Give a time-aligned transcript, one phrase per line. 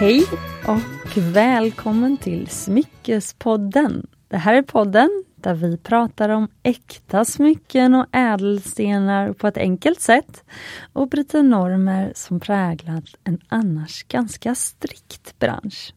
[0.00, 0.24] Hej
[0.66, 4.06] och välkommen till Smyckespodden.
[4.28, 10.00] Det här är podden där vi pratar om äkta smycken och ädelstenar på ett enkelt
[10.00, 10.44] sätt
[10.92, 15.94] och bryter normer som präglat en annars ganska strikt bransch.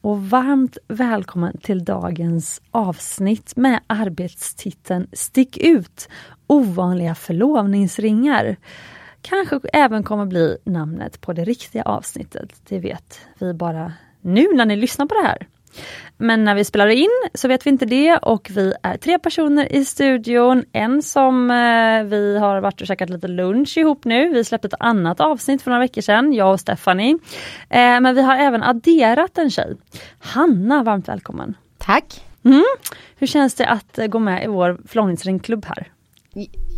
[0.00, 6.08] Och varmt välkommen till dagens avsnitt med arbetstiteln Stick ut!
[6.46, 8.56] Ovanliga förlovningsringar
[9.28, 12.60] kanske även kommer bli namnet på det riktiga avsnittet.
[12.68, 15.46] Det vet vi bara nu när ni lyssnar på det här.
[16.16, 19.72] Men när vi spelar in så vet vi inte det och vi är tre personer
[19.72, 20.64] i studion.
[20.72, 24.28] En som eh, vi har varit och käkat lite lunch ihop nu.
[24.28, 27.18] Vi släppte ett annat avsnitt för några veckor sedan, jag och Stephanie.
[27.68, 29.76] Eh, men vi har även adderat en tjej.
[30.18, 31.54] Hanna, varmt välkommen!
[31.78, 32.24] Tack!
[32.44, 32.64] Mm.
[33.16, 35.92] Hur känns det att eh, gå med i vår förlovningsringklubb här?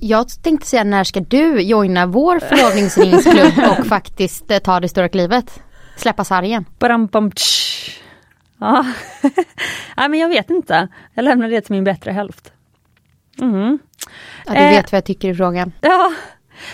[0.01, 5.09] Jag tänkte säga när ska du joina vår förlovningsringsklubb och faktiskt eh, ta det stora
[5.09, 5.63] klivet?
[5.97, 6.65] Släppa sargen.
[6.79, 7.31] Bram, bam,
[8.59, 8.87] ja.
[9.97, 10.89] Nej men jag vet inte.
[11.15, 12.53] Jag lämnar det till min bättre hälft.
[13.41, 13.79] Mm.
[14.47, 15.73] Ja, du vet eh, vad jag tycker i frågan.
[15.81, 16.13] Ja.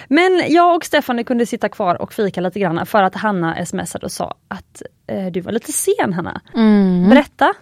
[0.08, 4.06] Men jag och Stefan kunde sitta kvar och fika lite grann för att Hanna smsade
[4.06, 6.40] och sa att eh, du var lite sen Hanna.
[6.54, 7.08] Mm.
[7.08, 7.54] Berätta,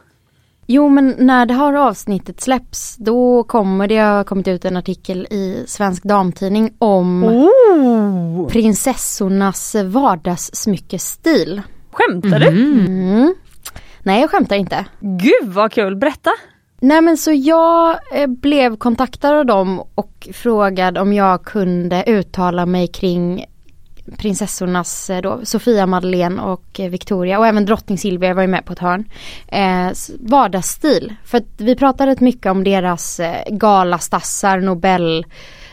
[0.66, 5.26] Jo men när det här avsnittet släpps då kommer det ha kommit ut en artikel
[5.30, 8.48] i Svensk Damtidning om oh.
[8.48, 11.62] prinsessornas vardagssmyckesstil.
[11.92, 12.48] Skämtar du?
[12.48, 13.34] Mm.
[14.02, 14.84] Nej jag skämtar inte.
[15.00, 16.30] Gud vad kul, berätta!
[16.80, 22.66] Nej men så jag eh, blev kontaktad av dem och frågad om jag kunde uttala
[22.66, 23.44] mig kring
[24.12, 28.64] prinsessornas eh, då, Sofia, Madeleine och eh, Victoria och även drottning Silvia var ju med
[28.64, 29.04] på ett hörn.
[29.48, 31.14] Eh, vardagsstil.
[31.24, 35.26] För att vi pratade rätt mycket om deras eh, galastassar, Nobel,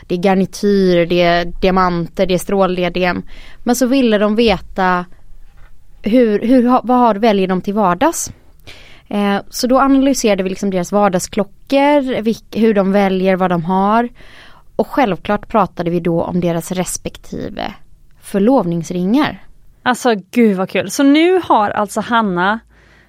[0.06, 3.22] det är garnityr, det är diamanter, det är stråldiadem.
[3.64, 5.04] Men så ville de veta
[6.02, 8.32] hur, hur, vad har, väljer de till vardags?
[9.08, 14.08] Eh, så då analyserade vi liksom deras vardagsklockor, vilk, hur de väljer, vad de har.
[14.76, 17.74] Och självklart pratade vi då om deras respektive
[18.30, 19.44] förlovningsringar.
[19.82, 20.90] Alltså gud vad kul!
[20.90, 22.60] Så nu har alltså Hanna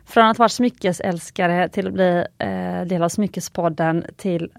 [0.05, 4.49] från att vara smyckesälskare till att bli eh, del av Smyckespodden till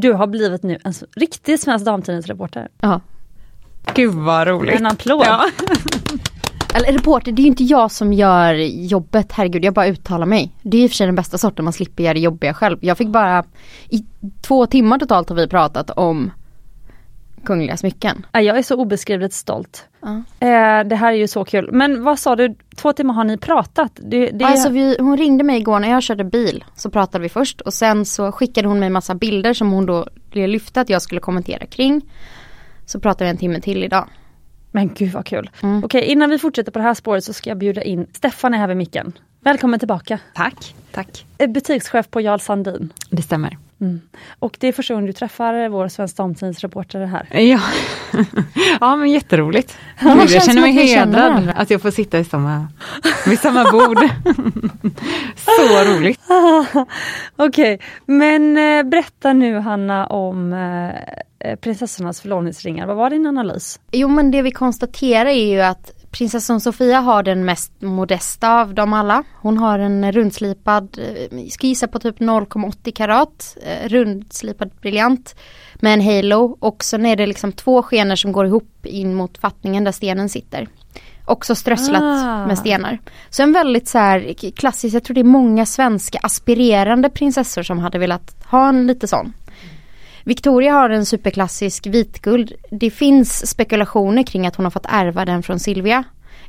[0.00, 2.68] du har blivit nu en riktig Svensk Damtidningsreporter.
[2.80, 3.00] Ja.
[3.94, 4.80] Gud vad roligt!
[4.80, 5.26] En applåd!
[5.26, 5.50] Ja.
[6.74, 10.52] Eller reporter, det är ju inte jag som gör jobbet, herregud jag bara uttalar mig.
[10.62, 12.78] Det är i och för sig den bästa sorten, man slipper göra det jobbiga själv.
[12.80, 13.44] Jag fick bara,
[13.88, 14.04] i
[14.42, 16.30] två timmar totalt har vi pratat om
[17.48, 18.26] kungliga smycken.
[18.32, 19.84] Jag är så obeskrivligt stolt.
[20.06, 20.20] Uh.
[20.88, 21.72] det här är ju så kul.
[21.72, 23.92] Men vad sa du, två timmar har ni pratat?
[23.94, 24.44] Det, det...
[24.44, 26.64] Alltså vi, hon ringde mig igår när jag körde bil.
[26.74, 30.06] Så pratade vi först och sen så skickade hon mig massa bilder som hon då
[30.32, 32.02] lyfte att jag skulle kommentera kring.
[32.86, 34.08] Så pratade vi en timme till idag.
[34.70, 35.50] Men gud vad kul.
[35.62, 35.84] Mm.
[35.84, 38.58] Okej innan vi fortsätter på det här spåret så ska jag bjuda in Stefan är
[38.58, 39.12] här vid micken.
[39.40, 40.18] Välkommen tillbaka.
[40.34, 41.26] Tack, tack.
[41.48, 42.92] Butikschef på Jarl Sandin.
[43.10, 43.67] Det stämmer.
[43.80, 44.00] Mm.
[44.38, 47.40] Och det är första gången du träffar vår Svensk Damtidningsreporter här.
[47.40, 47.60] Ja.
[48.80, 49.78] ja men jätteroligt.
[50.00, 52.68] Ja, jag känner mig hedrad att jag får sitta i samma,
[53.26, 53.98] vid samma bord.
[55.36, 56.20] Så roligt.
[57.36, 57.78] Okej, okay.
[58.06, 62.86] men eh, berätta nu Hanna om eh, prinsessornas förlovningsringar.
[62.86, 63.80] Vad var din analys?
[63.92, 68.74] Jo men det vi konstaterar är ju att Prinsessan Sofia har den mest modesta av
[68.74, 69.24] dem alla.
[69.40, 75.36] Hon har en rundslipad, eh, ska gissa på typ 0,80 karat, eh, rundslipad briljant
[75.74, 79.38] med en halo och sen är det liksom två skenor som går ihop in mot
[79.38, 80.68] fattningen där stenen sitter.
[81.24, 82.46] Också strösslat ah.
[82.46, 82.98] med stenar.
[83.30, 87.78] Så en väldigt så här klassisk, jag tror det är många svenska aspirerande prinsessor som
[87.78, 89.32] hade velat ha en lite sån.
[90.28, 92.52] Victoria har en superklassisk vitguld.
[92.70, 96.04] Det finns spekulationer kring att hon har fått ärva den från Silvia.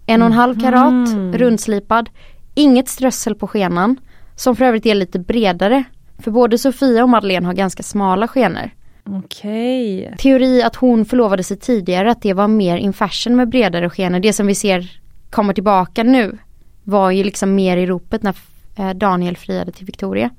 [0.06, 1.38] En och en halv karat, mm.
[1.38, 2.10] rundslipad.
[2.56, 3.96] Inget strössel på skenan.
[4.36, 5.84] Som för övrigt är lite bredare.
[6.18, 8.70] För både Sofia och Madeleine har ganska smala skenor.
[9.04, 10.04] Okej.
[10.04, 10.18] Okay.
[10.18, 14.20] Teori att hon förlovade sig tidigare, att det var mer in fashion med bredare skenor.
[14.20, 14.92] Det som vi ser
[15.30, 16.38] kommer tillbaka nu
[16.84, 18.36] var ju liksom mer i ropet när
[18.76, 20.30] eh, Daniel friade till Victoria.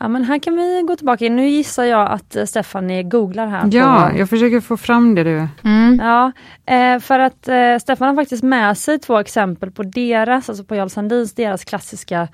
[0.00, 1.36] Ja men här kan vi gå tillbaka in.
[1.36, 3.68] Nu gissar jag att eh, Stephanie googlar här.
[3.72, 4.18] Ja, på...
[4.18, 5.48] jag försöker få fram det du.
[5.64, 6.00] Mm.
[6.02, 6.32] Ja,
[6.66, 10.74] eh, för att eh, Stefan har faktiskt med sig två exempel på deras, alltså på
[10.74, 12.28] Jarl Sandins, deras klassiska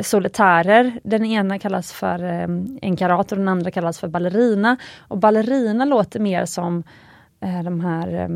[0.00, 1.00] solitärer.
[1.04, 2.18] Den ena kallas för
[2.82, 4.76] en karat och den andra kallas för ballerina.
[5.08, 6.82] Och ballerina låter mer som
[7.64, 8.30] de här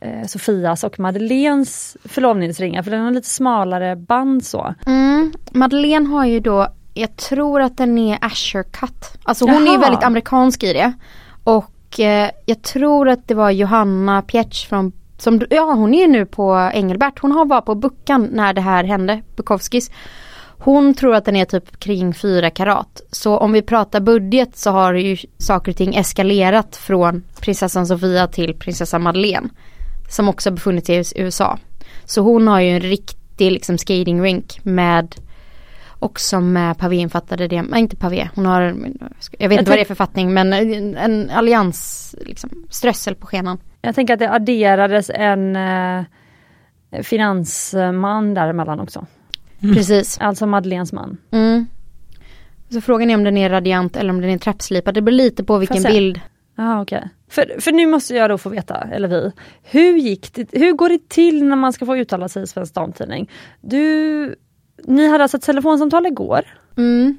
[0.00, 4.74] eh, Sofias och Madeleines förlovningsringar, för den har lite smalare band så.
[4.86, 5.32] Mm.
[5.52, 9.18] Madeleine har ju då jag tror att den är Asher Cut.
[9.22, 9.74] Alltså hon Jaha.
[9.74, 10.92] är väldigt amerikansk i det.
[11.44, 16.26] Och eh, jag tror att det var Johanna Pietsch från som, ja hon är nu
[16.26, 17.18] på Engelbert.
[17.18, 19.90] Hon har varit på Buckan när det här hände, Bukowskis.
[20.58, 23.00] Hon tror att den är typ kring 4 karat.
[23.10, 28.26] Så om vi pratar budget så har ju saker och ting eskalerat från prinsessan Sofia
[28.26, 29.48] till prinsessan Madeleine.
[30.08, 31.58] Som också befunnit sig i USA.
[32.04, 35.14] Så hon har ju en riktig liksom skating rink med
[35.98, 38.62] också med pavéinfattade det, nej inte pavé, hon har,
[39.38, 43.26] jag vet inte vad det är för fattning men en, en allians, liksom, strössel på
[43.26, 43.58] skenan.
[43.82, 46.04] Jag tänker att det adderades en eh,
[47.02, 49.06] finansman däremellan också.
[49.62, 49.74] Mm.
[49.74, 50.18] Precis.
[50.20, 51.18] Alltså Madeleines man.
[51.30, 51.66] Mm.
[52.68, 54.94] Så frågan är om den är radiant eller om den är trappslipad.
[54.94, 56.20] Det beror lite på vilken bild.
[56.56, 56.98] Ja okej.
[56.98, 57.08] Okay.
[57.28, 59.32] För, för nu måste jag då få veta, eller vi.
[59.62, 62.74] Hur gick det, hur går det till när man ska få uttala sig i Svensk
[62.74, 63.30] Damtidning?
[63.60, 64.36] Du,
[64.84, 66.42] ni hade alltså ett telefonsamtal igår?
[66.76, 67.18] Mm.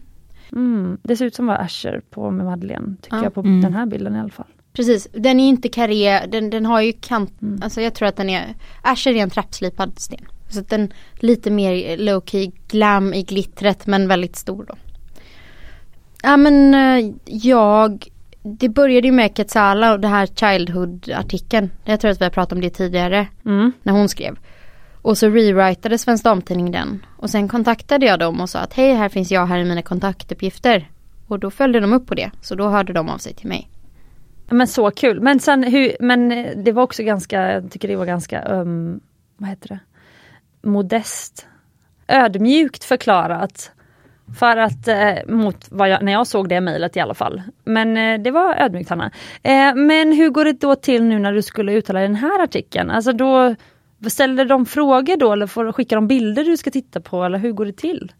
[0.51, 3.23] Mm, det ser ut som var Asher på med Madeleine, tycker ja.
[3.23, 3.61] jag på mm.
[3.61, 4.45] den här bilden i alla fall.
[4.73, 7.59] Precis, den är inte karré, den, den har ju kant, mm.
[7.63, 10.25] alltså jag tror att den är, Asher är en trappslipad sten.
[10.49, 14.75] Så att den lite mer low key glam i glittret men väldigt stor då.
[16.23, 18.07] Ja men eh, jag
[18.41, 21.69] Det började ju med Quetzala och det här Childhood artikeln.
[21.85, 23.27] Jag tror att vi har pratat om det tidigare.
[23.45, 23.71] Mm.
[23.83, 24.39] När hon skrev.
[25.07, 27.05] Och så rewritade Svensk Damtidning den.
[27.17, 29.81] Och sen kontaktade jag dem och sa att hej här finns jag, här är mina
[29.81, 30.91] kontaktuppgifter.
[31.27, 32.31] Och då följde de upp på det.
[32.41, 33.69] Så då hörde de av sig till mig.
[34.49, 35.21] Men så kul.
[35.21, 38.99] Men sen hur, men eh, det var också ganska, jag tycker det var ganska, um,
[39.37, 39.79] vad heter det?
[40.61, 41.47] modest,
[42.07, 43.71] ödmjukt förklarat.
[44.39, 47.41] För att, eh, mot vad jag, när jag såg det mejlet i alla fall.
[47.63, 49.11] Men eh, det var ödmjukt Hanna.
[49.43, 52.89] Eh, men hur går det då till nu när du skulle uttala den här artikeln?
[52.89, 53.55] Alltså då
[54.07, 57.51] Ställer de frågor då eller får, skickar de bilder du ska titta på eller hur
[57.51, 58.11] går det till?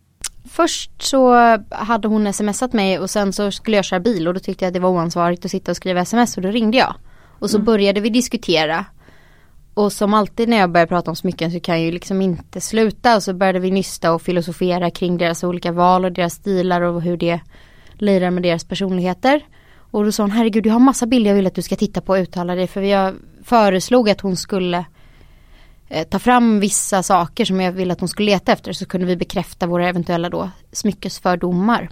[0.49, 1.33] Först så
[1.69, 4.69] hade hon smsat mig och sen så skulle jag köra bil och då tyckte jag
[4.69, 6.95] att det var oansvarigt att sitta och skriva sms och då ringde jag.
[7.39, 7.65] Och så mm.
[7.65, 8.85] började vi diskutera
[9.77, 12.61] och som alltid när jag börjar prata om smycken så kan jag ju liksom inte
[12.61, 13.15] sluta.
[13.15, 17.01] Och så började vi nysta och filosofera kring deras olika val och deras stilar och
[17.01, 17.39] hur det
[17.93, 19.41] lirar med deras personligheter.
[19.91, 22.01] Och då sa hon, herregud jag har massa bilder jag vill att du ska titta
[22.01, 22.67] på och uttala dig.
[22.67, 23.13] För jag
[23.43, 24.85] föreslog att hon skulle
[26.09, 28.73] ta fram vissa saker som jag ville att hon skulle leta efter.
[28.73, 31.89] Så kunde vi bekräfta våra eventuella då smyckesfördomar.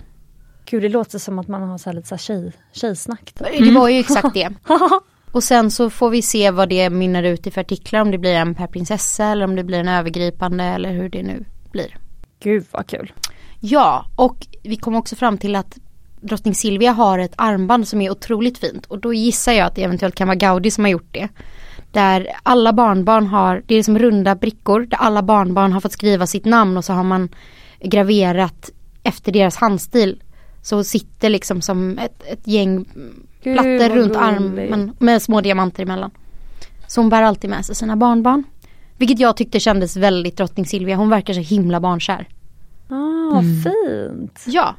[0.65, 3.33] Gud det låter som att man har så här lite så här tjej, tjejsnack.
[3.59, 4.53] Det var ju exakt det.
[5.31, 8.01] Och sen så får vi se vad det mynnar ut i för artiklar.
[8.01, 11.23] Om det blir en per prinsessa eller om det blir en övergripande eller hur det
[11.23, 11.97] nu blir.
[12.39, 13.13] Gud vad kul.
[13.59, 15.77] Ja, och vi kom också fram till att
[16.21, 18.85] drottning Silvia har ett armband som är otroligt fint.
[18.85, 21.29] Och då gissar jag att det eventuellt kan vara Gaudi som har gjort det.
[21.95, 26.27] Där alla barnbarn har, det är som runda brickor där alla barnbarn har fått skriva
[26.27, 27.29] sitt namn och så har man
[27.79, 28.69] graverat
[29.03, 30.23] efter deras handstil.
[30.61, 32.85] Så sitter liksom som ett, ett gäng
[33.43, 36.11] Gud, plattor runt armen med små diamanter emellan.
[36.87, 38.43] Så hon bär alltid med sig sina barnbarn.
[38.97, 40.95] Vilket jag tyckte kändes väldigt drottning Silvia.
[40.95, 42.27] Hon verkar så himla barnkär.
[42.89, 43.63] Ah, mm.
[43.63, 44.43] fint.
[44.47, 44.75] Ja.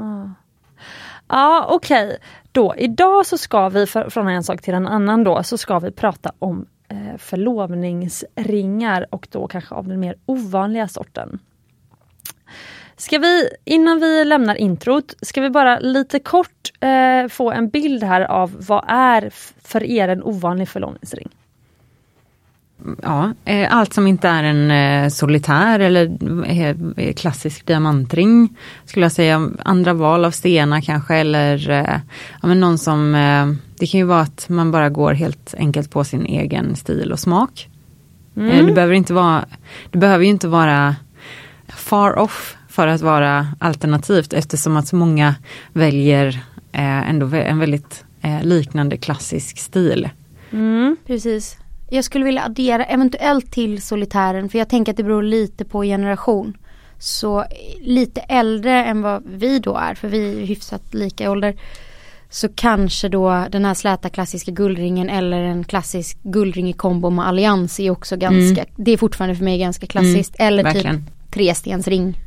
[0.00, 0.28] Ah.
[1.28, 2.18] Ja okej, okay
[2.52, 5.78] då idag så ska vi, för, från en sak till en annan då, så ska
[5.78, 11.38] vi prata om eh, förlovningsringar och då kanske av den mer ovanliga sorten.
[12.96, 18.04] Ska vi, innan vi lämnar introt, ska vi bara lite kort eh, få en bild
[18.04, 19.30] här av vad är
[19.62, 21.28] för er en ovanlig förlovningsring?
[23.02, 29.12] Ja, eh, allt som inte är en eh, solitär eller eh, klassisk diamantring skulle jag
[29.12, 29.50] säga.
[29.64, 31.68] Andra val av stenar kanske eller
[32.42, 33.12] ja, men någon som,
[33.78, 37.18] det kan ju vara att man bara går helt enkelt på sin egen stil och
[37.18, 37.68] smak.
[38.36, 38.66] Mm.
[38.66, 39.44] Det behöver inte vara,
[39.90, 40.96] det behöver ju inte vara
[41.68, 45.34] far off för att vara alternativt eftersom att så många
[45.72, 46.40] väljer
[46.72, 48.04] ändå en väldigt
[48.42, 50.08] liknande klassisk stil.
[50.50, 51.61] Mm, precis.
[51.94, 55.82] Jag skulle vilja addera eventuellt till solitären för jag tänker att det beror lite på
[55.82, 56.56] generation.
[56.98, 57.44] Så
[57.80, 61.54] lite äldre än vad vi då är, för vi är hyfsat lika i ålder.
[62.30, 67.28] Så kanske då den här släta klassiska guldringen eller en klassisk guldring i kombo med
[67.28, 68.74] allians är också ganska, mm.
[68.76, 70.36] det är fortfarande för mig ganska klassiskt.
[70.38, 70.96] Mm, eller typ verkligen.
[70.96, 72.18] typ trestensring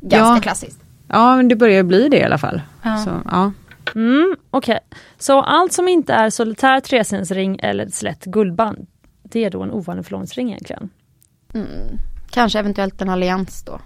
[0.00, 0.40] ganska ja.
[0.40, 0.80] klassiskt.
[1.08, 2.62] Ja, men det börjar bli det i alla fall.
[2.82, 2.96] Ja.
[2.96, 3.52] Så, ja.
[3.94, 4.98] Mm, Okej, okay.
[5.18, 8.86] så allt som inte är solitär tresensring eller ett slätt guldband,
[9.32, 10.90] det är då en ovanlig förlovningsring egentligen?
[11.54, 11.98] Mm.
[12.30, 13.80] Kanske eventuellt en allians då.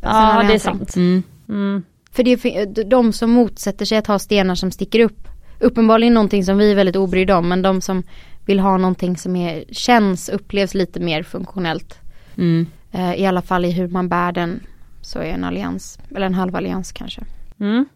[0.00, 0.96] Ja, det är sant.
[0.96, 1.22] Mm.
[1.48, 1.82] Mm.
[2.10, 5.28] För det är de som motsätter sig att ha stenar som sticker upp.
[5.58, 8.02] Uppenbarligen någonting som vi är väldigt obrydda om, men de som
[8.44, 12.00] vill ha någonting som är, känns, upplevs lite mer funktionellt.
[12.36, 12.66] Mm.
[12.92, 14.60] Eh, I alla fall i hur man bär den
[15.02, 17.24] så är en allians, eller en halv allians kanske.
[17.60, 17.86] Mm.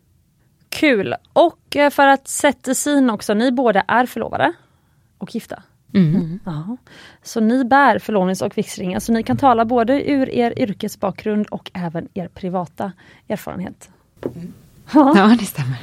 [0.68, 1.14] Kul!
[1.32, 4.52] Och eh, för att sätta sin också, ni båda är förlovade
[5.18, 5.62] och gifta.
[5.96, 6.38] Mm.
[6.44, 6.76] Ja.
[7.22, 11.70] Så ni bär förlovnings och vigselringar, så ni kan tala både ur er yrkesbakgrund och
[11.74, 12.92] även er privata
[13.28, 13.90] erfarenhet.
[14.92, 15.76] Ja, det stämmer.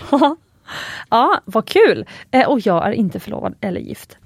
[1.09, 2.05] Ja, vad kul!
[2.31, 4.17] Eh, och jag är inte förlovad eller gift.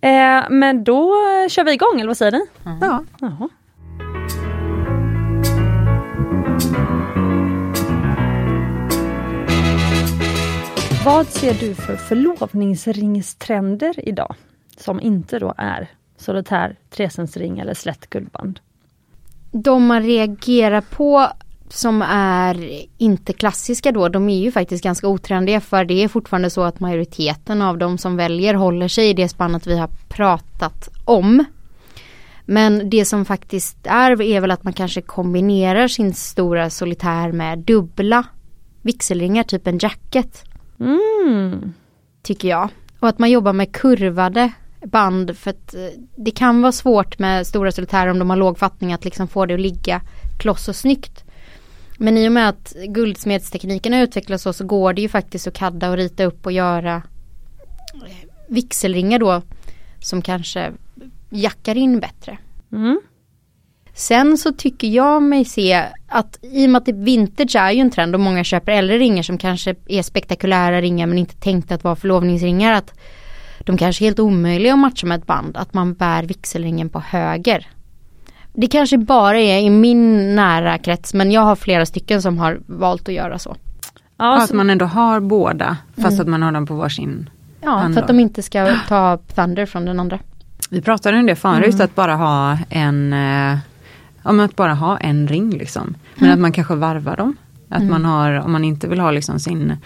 [0.00, 1.12] Eh, men då
[1.48, 2.46] kör vi igång, eller vad säger ni?
[2.80, 3.04] Ja.
[3.20, 3.48] Jaha.
[11.04, 14.34] Vad ser du för förlovningsringstrender idag?
[14.80, 18.60] Som inte då är solitär, tresensring eller slätt guldband.
[19.52, 21.28] De man reagerar på
[21.68, 26.50] som är inte klassiska då, de är ju faktiskt ganska otrendiga för det är fortfarande
[26.50, 30.88] så att majoriteten av de som väljer håller sig i det spannet vi har pratat
[31.04, 31.44] om.
[32.44, 37.58] Men det som faktiskt är är väl att man kanske kombinerar sin stora solitär med
[37.58, 38.24] dubbla
[38.82, 40.44] vigselringar, typ en jacket.
[40.80, 41.72] Mm.
[42.22, 42.68] Tycker jag.
[43.00, 44.52] Och att man jobbar med kurvade
[44.84, 45.80] band för att eh,
[46.16, 49.46] det kan vara svårt med stora solitärer om de har låg fattning att liksom få
[49.46, 50.00] det att ligga
[50.38, 51.24] kloss och snyggt.
[51.98, 55.54] Men i och med att guldsmedstekniken har utvecklats så, så går det ju faktiskt att
[55.54, 57.02] kadda och rita upp och göra
[57.94, 59.42] eh, vigselringar då
[59.98, 60.72] som kanske
[61.30, 62.38] jackar in bättre.
[62.72, 63.00] Mm.
[63.94, 67.90] Sen så tycker jag mig se att i och med att vintage är ju en
[67.90, 71.84] trend och många köper äldre ringar som kanske är spektakulära ringar men inte tänkta att
[71.84, 72.72] vara förlovningsringar.
[72.72, 72.94] Att
[73.64, 75.56] de kanske är helt omöjliga att matcha med ett band.
[75.56, 77.66] Att man bär vigselringen på höger.
[78.52, 82.60] Det kanske bara är i min nära krets men jag har flera stycken som har
[82.66, 83.56] valt att göra så.
[84.16, 87.30] Ja, att så, man ändå har båda fast att man har dem på varsin.
[87.60, 90.18] Ja, hand för att de inte ska ta thunder från den andra.
[90.70, 93.58] Vi pratade om det förut, att bara ha en eh,
[94.22, 95.94] om att bara ha en ring liksom.
[96.14, 97.36] Men att man kanske varvar dem.
[97.68, 99.76] Att man har, om man inte vill ha liksom sin,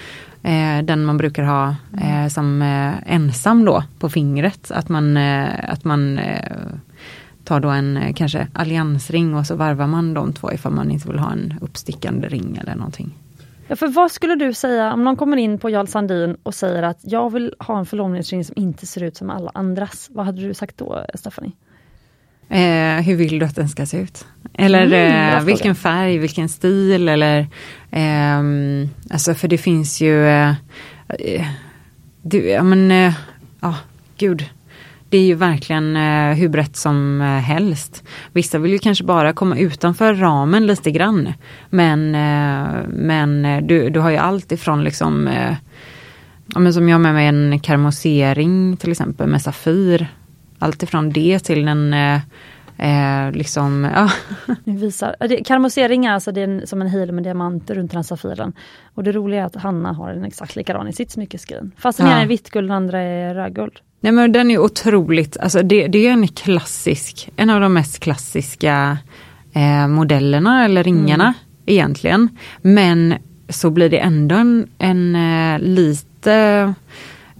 [0.44, 4.70] Eh, den man brukar ha eh, som eh, ensam då på fingret.
[4.70, 6.52] Att man, eh, att man eh,
[7.44, 11.08] tar då en eh, kanske alliansring och så varvar man de två ifall man inte
[11.08, 13.14] vill ha en uppstickande ring eller någonting.
[13.68, 16.82] ja, för vad skulle du säga om någon kommer in på Jarl Sandin och säger
[16.82, 20.08] att jag vill ha en förlovningsring som inte ser ut som alla andras.
[20.10, 21.52] Vad hade du sagt då, Stephanie?
[22.54, 24.26] Eh, hur vill du att den ska se ut?
[24.58, 27.46] Eller Mm, eh, vilken färg, vilken stil eller
[27.90, 30.54] ehm, Alltså för det finns ju eh,
[31.08, 31.46] eh,
[32.22, 33.14] du, ja men eh,
[33.60, 33.74] ja,
[34.18, 34.44] gud.
[35.08, 38.02] Det är ju verkligen eh, hur brett som eh, helst.
[38.32, 41.32] Vissa vill ju kanske bara komma utanför ramen lite grann.
[41.70, 45.54] Men, eh, men eh, du, du har ju allt ifrån liksom eh,
[46.54, 50.08] ja, men som jag har med mig en karmosering till exempel med Safir.
[50.58, 52.20] Allt ifrån det till en eh,
[52.78, 54.10] eh, liksom, ja,
[54.64, 58.02] Nu visar, Karmosering är alltså det är som en healer med diamant runt den här
[58.02, 58.52] safiren.
[58.94, 61.72] Och det roliga är att Hanna har en exakt likadan i sitt smyckeskrin.
[61.78, 62.12] Fast den Ja.
[62.12, 63.72] ena är vitt guld och den andra är rödguld.
[64.00, 68.00] Nej men den är otroligt, alltså det, det är en klassisk, en av de mest
[68.00, 68.98] klassiska
[69.52, 71.34] eh, modellerna eller ringarna
[71.66, 72.28] egentligen.
[72.62, 73.14] Men
[73.48, 76.74] så blir det ändå en, en eh, lite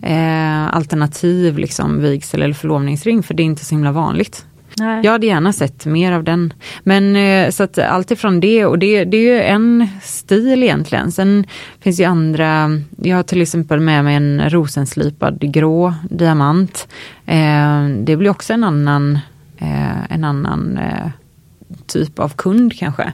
[0.05, 4.47] eh, alternativ liksom vigsel eller förlovningsring för det är inte så himla vanligt.
[4.79, 5.01] Nej.
[5.05, 6.53] Jag hade gärna sett mer av den.
[6.83, 11.13] Men eh, så att allt ifrån det och det, det är ju en stil egentligen.
[11.13, 11.47] Sen
[11.81, 16.89] finns ju andra, jag har till exempel med mig en rosenslipad grå diamant.
[17.27, 19.19] Eh, det blir också en annan,
[19.59, 21.09] eh, en annan eh,
[21.87, 23.13] typ av kund kanske.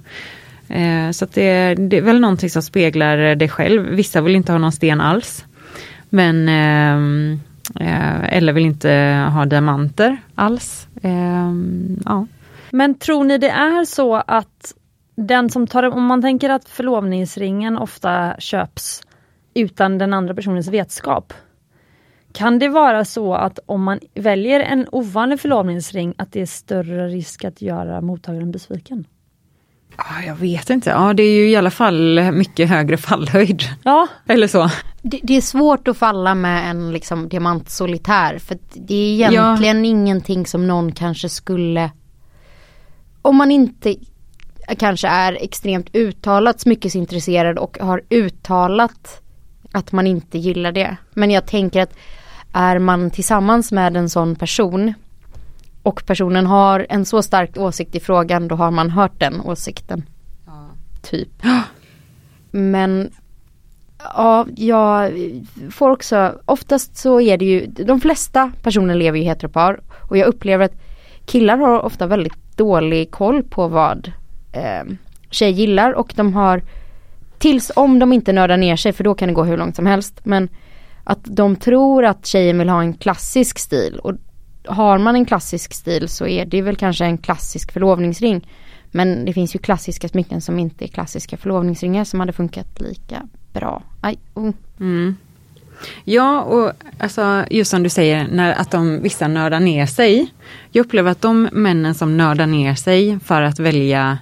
[0.69, 3.83] Eh, så det, det är väl någonting som speglar dig själv.
[3.83, 5.45] Vissa vill inte ha någon sten alls.
[6.11, 7.41] Men ehm,
[7.81, 8.91] eh, eller vill inte
[9.33, 10.89] ha diamanter alls.
[11.03, 12.27] Ehm, ja.
[12.71, 14.75] Men tror ni det är så att
[15.17, 19.03] den som tar om man tänker att förlovningsringen ofta köps
[19.55, 21.33] utan den andra personens vetskap.
[22.33, 27.09] Kan det vara så att om man väljer en ovanlig förlovningsring att det är större
[27.09, 29.05] risk att göra mottagaren besviken?
[29.97, 33.63] Ah, jag vet inte, ja det är ju i alla fall mycket högre fallhöjd.
[33.85, 34.71] Ja, Eller så.
[35.03, 40.47] Det, det är svårt att falla med en liksom diamantsolitär för det är egentligen ingenting
[40.47, 41.91] som någon kanske skulle
[43.23, 43.97] om man inte
[44.79, 49.23] kanske är extremt uttalat smyckesintresserad och har uttalat
[49.73, 50.97] att man inte gillar det.
[51.15, 51.97] Men jag tänker att
[52.53, 54.95] är man tillsammans med en sån person
[55.83, 60.03] och personen har en så stark åsikt i frågan då har man hört den åsikten.
[61.03, 61.43] Typ.
[62.51, 63.11] Men
[64.05, 65.13] Ja, jag
[65.71, 69.81] får också, oftast så är det ju, de flesta personer lever ju heteropar.
[70.09, 70.81] Och jag upplever att
[71.27, 74.13] killar har ofta väldigt dålig koll på vad
[74.53, 74.95] eh,
[75.31, 75.93] tjejer gillar.
[75.93, 76.63] Och de har
[77.39, 79.87] tills om de inte nördar ner sig för då kan det gå hur långt som
[79.87, 80.21] helst.
[80.25, 80.49] Men
[81.05, 83.99] att de tror att tjejen vill ha en klassisk stil.
[83.99, 84.15] Och
[84.65, 88.49] har man en klassisk stil så är det väl kanske en klassisk förlovningsring.
[88.91, 93.29] Men det finns ju klassiska smycken som inte är klassiska förlovningsringar som hade funkat lika
[93.53, 93.83] bra.
[94.01, 94.53] Aj, oh.
[94.81, 95.17] Mm.
[96.05, 100.33] Ja, och alltså, just som du säger, när, att de, vissa nördar ner sig.
[100.71, 104.19] Jag upplever att de männen som nördar ner sig för att välja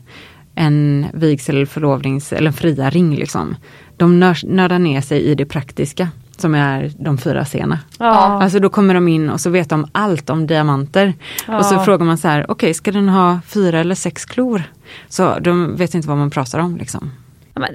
[0.55, 3.57] en vigsel eller förlovnings eller en fria ring, liksom,
[3.97, 7.79] de nördar ner sig i det praktiska som är de fyra scenerna.
[7.99, 8.43] Ja.
[8.43, 11.15] Alltså då kommer de in och så vet de allt om diamanter.
[11.47, 11.59] Ja.
[11.59, 14.63] Och så frågar man så här, okej okay, ska den ha fyra eller sex klor?
[15.09, 17.11] Så de vet inte vad man pratar om liksom.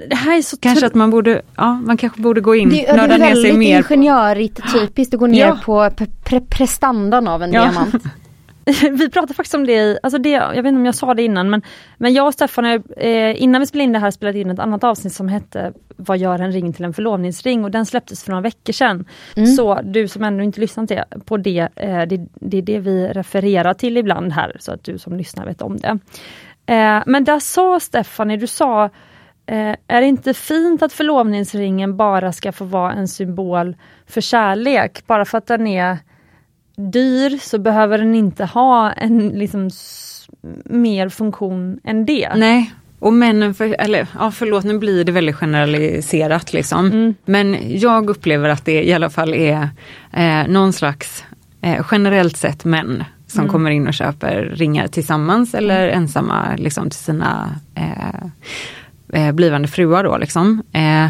[0.08, 2.96] Det här är så kanske att man borde, ja man kanske borde gå in, det,
[2.96, 3.82] nörda ner sig mer.
[3.82, 5.58] Det är ingenjörigt typiskt att gå ner ja.
[5.64, 5.90] på
[6.24, 7.94] pre prestandan av en diamant.
[8.90, 11.50] vi pratade faktiskt om det, alltså det, jag vet inte om jag sa det innan
[11.50, 11.62] men,
[11.96, 12.64] men jag och Stefan,
[12.96, 16.18] eh, innan vi spelade in det här, spelade in ett annat avsnitt som hette Vad
[16.18, 17.64] gör en ring till en förlovningsring?
[17.64, 19.04] Och den släpptes för några veckor sedan.
[19.36, 19.46] Mm.
[19.46, 20.90] Så du som ännu inte lyssnat
[21.24, 24.98] på det, eh, det, det är det vi refererar till ibland här, så att du
[24.98, 25.98] som lyssnar vet om det.
[26.66, 28.90] Eh, men där sa Stefanie, du sa
[29.46, 35.06] Eh, är det inte fint att förlovningsringen bara ska få vara en symbol för kärlek?
[35.06, 35.98] Bara för att den är
[36.76, 39.70] dyr så behöver den inte ha en liksom
[40.64, 42.34] mer funktion än det.
[42.36, 46.86] Nej, och männen, för, eller ja förlåt nu blir det väldigt generaliserat liksom.
[46.86, 47.14] Mm.
[47.24, 49.68] Men jag upplever att det i alla fall är
[50.12, 51.24] eh, någon slags
[51.60, 53.52] eh, generellt sett män som mm.
[53.52, 56.02] kommer in och köper ringar tillsammans eller mm.
[56.02, 58.28] ensamma liksom till sina eh,
[59.14, 60.62] eh blivande fruar då liksom.
[60.72, 61.08] Eh,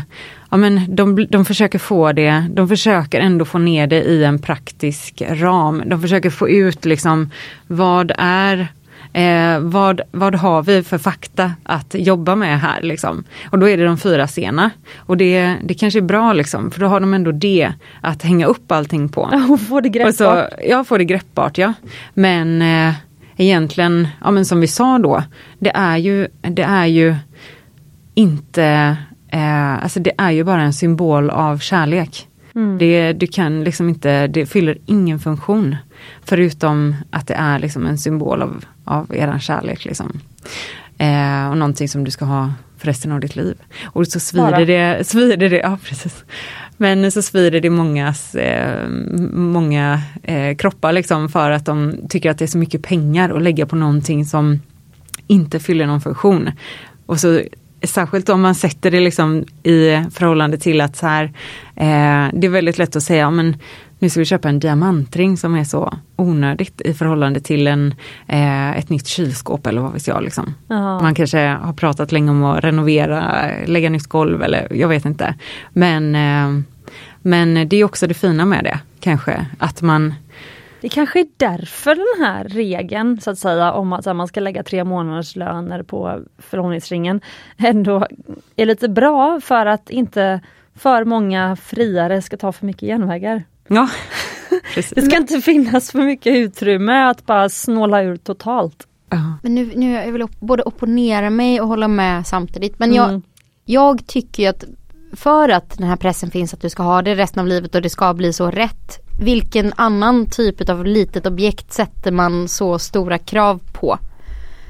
[0.50, 4.38] ja, men de, de försöker få det, de försöker ändå få ner det i en
[4.38, 5.82] praktisk ram.
[5.86, 7.30] De försöker få ut liksom
[7.66, 8.68] vad är
[9.14, 13.24] Eh, vad, vad har vi för fakta att jobba med här liksom?
[13.50, 14.70] Och då är det de fyra scenerna.
[14.96, 18.46] Och det, det kanske är bra liksom, för då har de ändå det att hänga
[18.46, 19.20] upp allting på.
[19.50, 20.14] Och få det greppbart.
[20.14, 21.72] Så, ja, få det greppbart ja.
[22.14, 22.94] Men eh,
[23.36, 25.22] egentligen, ja men som vi sa då,
[25.58, 27.16] det är ju, det är ju
[28.14, 28.96] inte
[29.34, 32.28] Eh, alltså det är ju bara en symbol av kärlek.
[32.54, 32.78] Mm.
[32.78, 35.76] Det, du kan liksom inte, det fyller ingen funktion.
[36.24, 39.84] Förutom att det är liksom en symbol av, av eran kärlek.
[39.84, 40.20] Liksom.
[40.98, 43.56] Eh, och någonting som du ska ha för resten av ditt liv.
[43.84, 46.24] Och så svider det, svider det, ja precis.
[46.76, 48.88] Men så svider det mångas, eh,
[49.32, 53.42] många eh, kroppar liksom för att de tycker att det är så mycket pengar att
[53.42, 54.60] lägga på någonting som
[55.26, 56.50] inte fyller någon funktion.
[57.06, 57.40] Och så
[57.86, 61.24] särskilt om man sätter det liksom i förhållande till att så här,
[61.76, 63.56] eh, det är väldigt lätt att säga, men
[63.98, 67.94] nu ska vi köpa en diamantring som är så onödigt i förhållande till en,
[68.26, 70.20] eh, ett nytt kylskåp eller vad vi ska.
[70.20, 70.54] Liksom.
[70.68, 75.34] Man kanske har pratat länge om att renovera, lägga nytt golv eller jag vet inte.
[75.72, 76.64] Men, eh,
[77.22, 80.14] men det är också det fina med det kanske, att man
[80.84, 84.62] det kanske är därför den här regeln så att säga om att man ska lägga
[84.62, 87.20] tre månaders löner på förlovningsringen
[87.58, 88.06] ändå
[88.56, 90.40] är lite bra för att inte
[90.74, 93.44] för många friare ska ta för mycket genvägar.
[93.68, 93.88] Ja,
[94.74, 98.86] det ska inte finnas för mycket utrymme att bara snåla ur totalt.
[99.42, 102.78] Men nu, nu jag vill både opponera mig och hålla med samtidigt.
[102.78, 103.22] Men jag, mm.
[103.64, 104.64] jag tycker att
[105.12, 107.82] för att den här pressen finns att du ska ha det resten av livet och
[107.82, 113.18] det ska bli så rätt vilken annan typ av litet objekt sätter man så stora
[113.18, 113.98] krav på?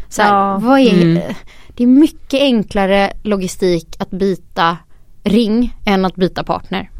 [0.08, 0.58] Så här, ja.
[0.62, 1.34] vad är, mm.
[1.74, 4.76] Det är mycket enklare logistik att byta
[5.22, 6.90] ring än att byta partner.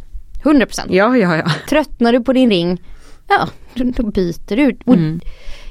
[0.42, 0.80] 100%.
[0.88, 1.50] Ja, ja, ja.
[1.68, 2.82] Tröttnar du på din ring,
[3.28, 4.76] ja då byter du.
[4.86, 5.20] Mm.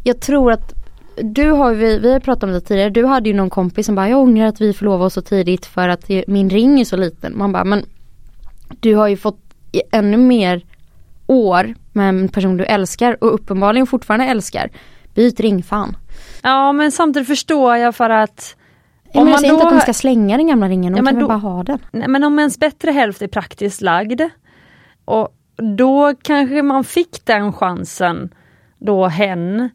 [0.03, 0.73] Jag tror att
[1.21, 3.95] du har vi, vi har pratat om det tidigare, du hade ju någon kompis som
[3.95, 6.97] bara jag ångrar att vi förlovade oss så tidigt för att min ring är så
[6.97, 7.38] liten.
[7.38, 7.86] Man bara men
[8.79, 9.39] du har ju fått
[9.91, 10.65] ännu mer
[11.34, 14.69] år med en person du älskar och uppenbarligen fortfarande älskar.
[15.13, 15.98] Byt ring fan.
[16.43, 18.56] Ja men samtidigt förstår jag för att
[19.13, 19.56] om man säger då...
[19.56, 21.28] inte att de ska slänga den gamla ringen, de ja, kan då...
[21.28, 21.80] bara ha den.
[21.91, 24.22] Nej, men om ens bättre hälft är praktiskt lagd
[25.06, 25.36] och
[25.78, 28.34] då kanske man fick den chansen
[28.78, 29.69] då hen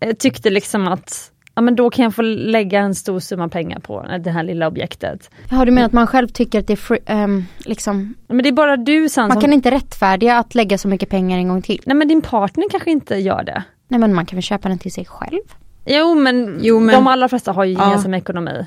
[0.00, 3.78] eh, tyckte liksom att ja men då kan jag få lägga en stor summa pengar
[3.78, 5.30] på det här lilla objektet.
[5.50, 8.48] Ja du menar att man själv tycker att det är free, um, liksom Men det
[8.48, 9.40] är bara du sen Man som...
[9.40, 11.82] kan inte rättfärdiga att lägga så mycket pengar en gång till.
[11.86, 13.62] Nej men din partner kanske inte gör det.
[13.88, 15.40] Nej men man kan väl köpa den till sig själv?
[15.86, 16.94] Jo men, jo, men...
[16.94, 18.18] de allra flesta har ju gemensam ja.
[18.18, 18.66] ekonomi.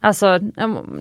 [0.00, 0.38] Alltså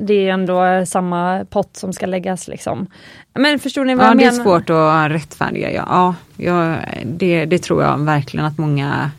[0.01, 2.87] det är ändå samma pott som ska läggas liksom.
[3.33, 4.31] Men förstår ni vad ja, jag menar?
[4.31, 6.15] Ja det är svårt att rättfärdiga, ja.
[6.37, 9.11] ja det, det tror jag verkligen att många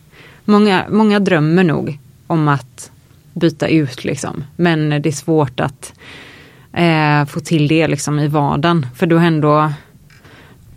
[0.50, 2.90] Många, många drömmer nog om att
[3.32, 4.44] byta ut liksom.
[4.56, 5.92] Men det är svårt att
[6.72, 8.86] eh, få till det liksom i vardagen.
[8.96, 9.72] För då ändå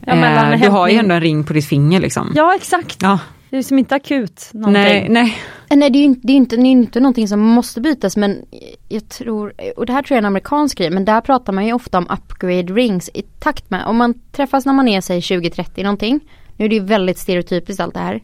[0.06, 2.32] Ja, Eh, du har ju ändå en ring på ditt finger liksom.
[2.36, 4.82] Ja exakt, Ja, det är liksom inte akut någonting.
[4.84, 5.38] nej, nej.
[5.70, 7.82] Eh, Nej det är ju inte, det är inte, det är inte någonting som måste
[7.82, 8.42] bytas men
[8.90, 11.66] jag tror, och det här tror jag är en amerikansk grej, men där pratar man
[11.66, 15.20] ju ofta om upgrade rings i takt med, om man träffas när man är säg
[15.20, 16.20] 20-30 någonting,
[16.58, 18.22] nu är det ju väldigt stereotypiskt allt det här,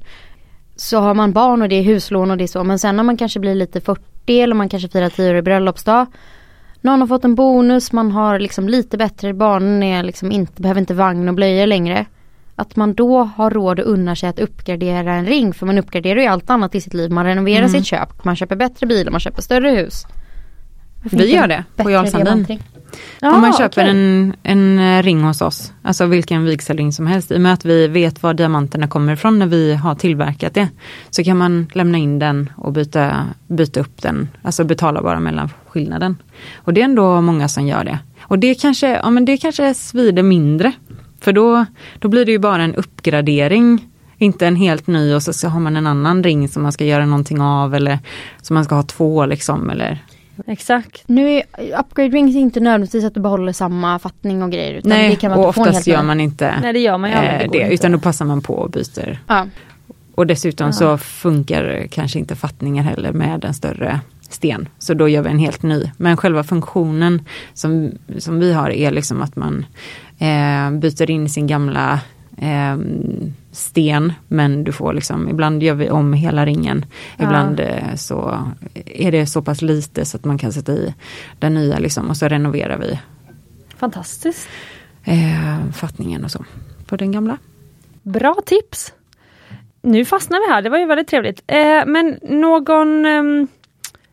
[0.79, 3.03] så har man barn och det är huslån och det är så, men sen när
[3.03, 6.05] man kanske blir lite 40 eller man kanske firar 10 årig bröllopsdag,
[6.81, 10.79] någon har fått en bonus, man har liksom lite bättre, barnen är liksom inte, behöver
[10.81, 12.05] inte vagn och blöjor längre.
[12.55, 16.19] Att man då har råd att unna sig att uppgradera en ring, för man uppgraderar
[16.21, 17.11] ju allt annat i sitt liv.
[17.11, 17.69] Man renoverar Mm.
[17.69, 20.05] sitt köp, man köper bättre bilar, man köper större hus.
[21.03, 22.25] Vi gör det på bättre Jarl Sandin.
[22.25, 22.59] diamantring?
[23.19, 23.91] Ja, Om man köper okej.
[23.91, 27.65] en, en eh, ring hos oss, alltså vilken vigselring som helst, i och med att
[27.65, 30.67] vi vet var diamanterna kommer ifrån när vi har tillverkat det,
[31.09, 35.49] så kan man lämna in den och byta, byta upp den, alltså betala bara mellan
[35.67, 36.17] skillnaden.
[36.55, 37.99] Och det är ändå många som gör det.
[38.21, 40.71] Och det kanske, ja, men det kanske svider mindre,
[41.21, 41.65] för då,
[41.99, 43.85] då blir det ju bara en uppgradering
[44.17, 46.85] inte en helt ny och så, så har man en annan ring som man ska
[46.85, 47.99] göra någonting av eller
[48.41, 50.03] som man ska ha två liksom eller
[50.47, 51.03] Exakt.
[51.07, 51.43] Nu är
[51.79, 54.73] upgrade rings inte nödvändigtvis att du behåller samma fattning och grejer.
[54.73, 57.21] Utan Nej, det kan vara och oftast gör man inte Nej det gör man eh,
[57.21, 57.73] går det, inte.
[57.73, 59.19] utan då passar man på och byter.
[59.27, 59.47] Ja.
[60.15, 60.71] Och dessutom Ja.
[60.73, 63.99] så funkar kanske inte fattningar heller med en större
[64.29, 64.67] sten.
[64.79, 65.91] Så då gör vi en helt ny.
[65.97, 67.21] Men själva funktionen
[67.53, 69.65] som, som vi har är liksom att man
[70.19, 71.99] eh, byter in sin gamla
[72.37, 72.77] eh,
[73.51, 76.85] sten men du får liksom, ibland gör vi om hela ringen.
[77.17, 77.23] Ja.
[77.25, 78.47] Ibland eh, så
[78.85, 80.93] är det så pass lite så att man kan sätta i
[81.39, 82.99] den nya liksom och så renoverar vi
[83.77, 84.47] Fantastiskt.
[85.03, 86.45] eh, fattningen och så
[86.85, 87.37] på den gamla.
[88.03, 88.93] Bra tips.
[89.81, 91.43] Nu fastnar vi här, det var ju väldigt trevligt.
[91.47, 93.47] Eh, men någon ehm,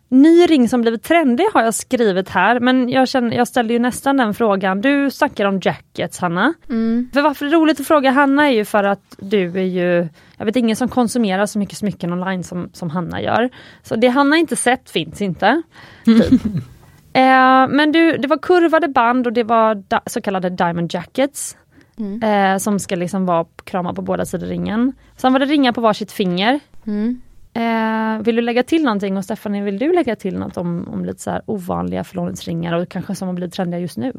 [0.08, 3.78] ny ring som blivit trendig har jag skrivit här, men jag, känner, jag ställde ju
[3.78, 4.80] nästan den frågan.
[4.80, 6.54] Du snackar om jackets Hanna.
[6.68, 7.10] Mm.
[7.12, 10.08] För varför det är roligt att fråga Hanna är ju för att du är ju,
[10.36, 13.50] jag vet ingen som konsumerar så mycket smycken online som, som Hanna gör.
[13.82, 15.62] Så det Hanna inte sett finns inte.
[16.04, 16.44] Typ.
[17.12, 21.56] eh, men du, det var kurvade band och det var så kallade diamond jackets.
[21.98, 22.22] Mm.
[22.22, 24.92] Eh, som ska liksom vara krama på båda sidor ringen.
[25.16, 26.60] Sen var det ringar på varsitt finger.
[26.86, 27.20] Mm.
[27.56, 31.04] Eh, vill du lägga till någonting och Stephanie vill du lägga till något om, om
[31.04, 34.12] lite så här ovanliga förlovningsringar och kanske som har blivit trendiga just nu?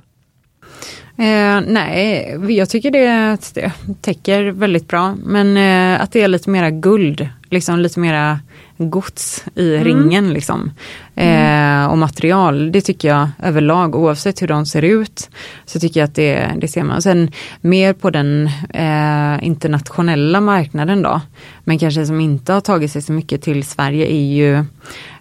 [1.20, 5.16] Eh, nej, jag tycker det, det täcker väldigt bra.
[5.24, 8.40] Men eh, att det är lite mera guld, liksom lite mera
[8.78, 9.84] gods i Mm.
[9.84, 10.72] ringen liksom.
[11.16, 15.30] Eh, och material, det tycker jag överlag oavsett hur de ser ut.
[15.66, 17.02] Så tycker jag att det, det ser man.
[17.02, 21.22] Sen mer på den eh, internationella marknaden då.
[21.64, 24.56] Men kanske som inte har tagit sig så mycket till Sverige är ju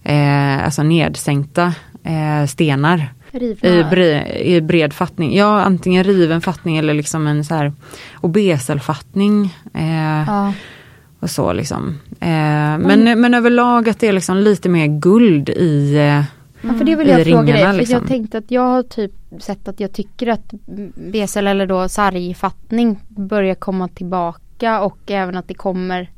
[0.04, 3.12] eh, alltså nedsänkta eh, stenar.
[3.38, 3.68] Rivna.
[3.70, 7.72] I, bre, I bred fattning, ja antingen riven fattning eller liksom en så här
[8.20, 9.54] obeselfattning.
[9.74, 10.52] Eh, Ja.
[11.20, 11.98] och så liksom.
[12.20, 12.28] Eh,
[12.78, 16.22] men, men överlag att det är liksom lite mer guld i eh,
[16.62, 17.52] Ja, för det vill jag fråga dig.
[17.52, 17.98] ringarna, För liksom.
[17.98, 20.54] jag tänkte att jag har typ sett att jag tycker att
[20.94, 26.10] besel eller då sargfattning börjar komma tillbaka och även att det kommer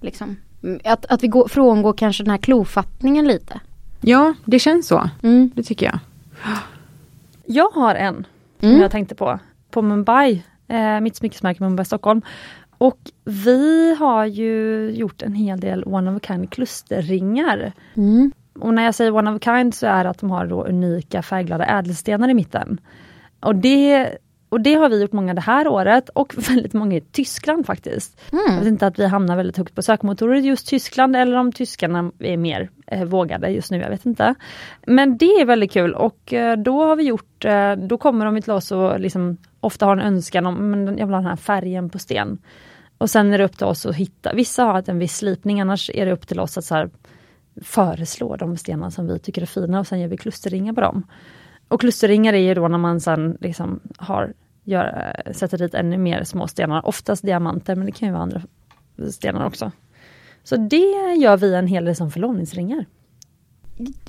[0.00, 0.36] liksom
[0.84, 3.60] att, att vi går, frångår kanske den här klofattningen lite.
[4.00, 5.10] Ja, det känns så.
[5.22, 5.50] Mm.
[5.54, 5.98] Det tycker jag.
[7.46, 8.26] Jag har en
[8.60, 8.80] som Mm.
[8.80, 9.38] jag tänkte på,
[9.70, 12.22] på Mumbai, eh, mitt smyckesmärke Mumbai Stockholm.
[12.78, 17.72] Och vi har ju gjort en hel del one of a kind klusterringar.
[17.94, 18.32] Mm.
[18.58, 20.64] Och när jag säger one of a kind så är det att de har då
[20.64, 22.80] unika färgglada ädelstenar i mitten.
[23.40, 24.18] Och det,
[24.54, 28.20] och det har vi gjort många det här året och väldigt många i Tyskland faktiskt.
[28.32, 28.68] Jag vet Mm.
[28.68, 32.36] inte att vi hamnar väldigt högt på sökmotorer i just Tyskland eller om tyskarna är
[32.36, 34.34] mer eh, vågade just nu, jag vet inte.
[34.86, 38.42] Men det är väldigt kul och eh, då har vi gjort, eh, då kommer de
[38.42, 41.36] till oss och liksom ofta har en önskan om, men jag vill ha den här
[41.36, 42.38] färgen på sten.
[42.98, 45.90] Och sen är det upp till oss att hitta, vissa har en viss slipning annars
[45.94, 46.90] är det upp till oss att så här,
[47.62, 51.06] föreslå de stenar som vi tycker är fina och sen gör vi klusterringar på dem.
[51.68, 54.32] Och klusterringar är ju då när man sen liksom har,
[54.64, 58.22] gör, eh, sätter dit ännu mer små stenar, oftast diamanter men det kan ju vara
[58.22, 58.42] andra
[59.10, 59.72] stenar också.
[60.44, 62.86] Så det gör vi en hel del som förlovningsringar.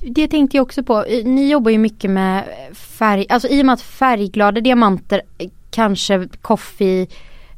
[0.01, 1.05] Det tänkte jag också på.
[1.23, 5.21] Ni jobbar ju mycket med färg, alltså i och med att färgglada diamanter,
[5.69, 7.07] kanske coffee,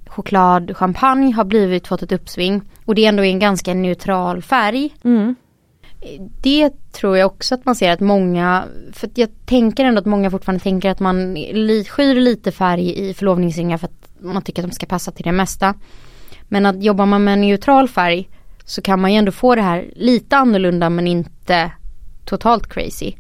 [0.07, 2.61] choklad, champagne har blivit fått ett uppsving.
[2.85, 4.93] Och det ändå är en ganska neutral färg.
[5.03, 5.35] Mm.
[6.41, 10.31] Det tror jag också att man ser att många, för jag tänker ändå att många
[10.31, 11.35] fortfarande tänker att man
[11.87, 15.31] skyr lite färg i förlovningsringar för att man tycker att de ska passa till det
[15.31, 15.73] mesta.
[16.47, 18.29] Men att jobbar man med en neutral färg
[18.65, 21.71] så kan man ju ändå få det här lite annorlunda men inte
[22.25, 23.13] totalt crazy.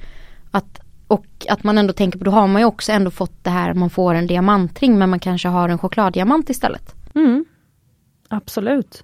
[0.51, 3.49] Att och att man ändå tänker på, då har man ju också ändå fått det
[3.49, 6.95] här, man får en diamantring men man kanske har en chokladdiamant istället.
[7.15, 7.45] Mm.
[8.27, 9.03] Absolut.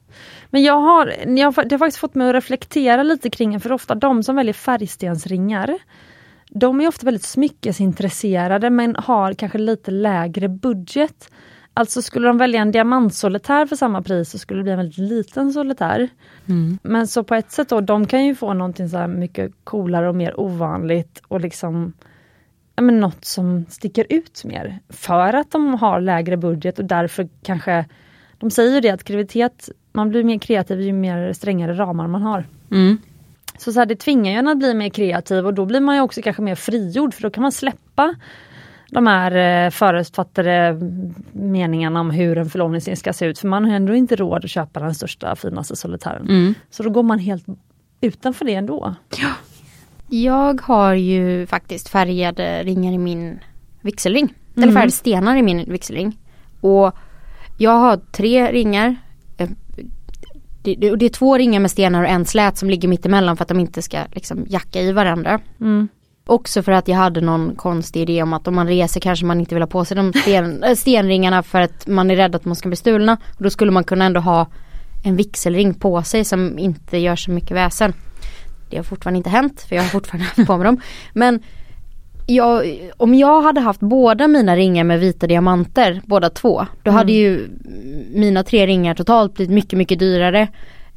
[0.49, 3.71] Men jag har, jag har, det har faktiskt fått mig att reflektera lite kring, för
[3.71, 5.77] ofta de som väljer färgstensringar,
[6.49, 11.29] de är ofta väldigt smyckesintresserade men har kanske lite lägre budget.
[11.73, 14.97] Alltså skulle de välja en diamantsolitär för samma pris så skulle det bli en väldigt
[14.97, 16.09] liten solitär.
[16.45, 16.79] Mm.
[16.83, 20.15] Men så på ett sätt då, de kan ju få någonting så mycket coolare och
[20.15, 21.93] mer ovanligt och liksom
[22.75, 24.79] men något som sticker ut mer.
[24.89, 27.85] För att de har lägre budget och därför kanske
[28.37, 32.21] de säger ju det att kreativitet, man blir mer kreativ ju mer strängare ramar man
[32.21, 32.45] har.
[32.71, 32.97] Mm.
[33.57, 35.95] Så, så här, det tvingar ju en att bli mer kreativ och då blir man
[35.95, 38.15] ju också kanske mer frigjord för då kan man släppa
[38.89, 40.79] de här eh, förutfattade
[41.31, 43.39] meningarna om hur en förlovningsring ska se ut.
[43.39, 46.29] För man har ändå inte råd att köpa den största finaste solitären.
[46.29, 46.53] Mm.
[46.69, 47.45] Så då går man helt
[48.01, 48.95] utanför det ändå.
[50.09, 53.39] Jag har ju faktiskt färgade ringar i min
[53.81, 54.23] vigselring.
[54.23, 54.63] Mm.
[54.63, 56.17] Eller färgade stenar i min vigselring.
[56.61, 56.95] Och
[57.57, 58.95] jag har tre ringar.
[59.37, 59.49] Eh,
[60.63, 63.43] Det, det, är två ringar med stenar och en slät som ligger mitt emellan för
[63.43, 65.39] att de inte ska liksom jacka i varandra.
[65.61, 65.87] Mm.
[66.25, 69.39] Också för att jag hade någon konstig idé om att om man reser kanske man
[69.39, 72.45] inte vill ha på sig de sten, äh, stenringarna för att man är rädd att
[72.45, 73.17] man ska bli stulna.
[73.37, 74.47] Och då skulle man kunna ändå ha
[75.03, 77.93] en vigselring på sig som inte gör så mycket väsen.
[78.69, 80.81] Det har fortfarande inte hänt för jag har fortfarande haft på mig dem.
[81.13, 81.39] Men
[82.25, 82.65] jag,
[82.97, 87.49] om jag hade haft båda mina ringar med vita diamanter, båda två, då hade ju
[88.13, 90.47] mina tre ringar totalt blivit mycket, mycket dyrare.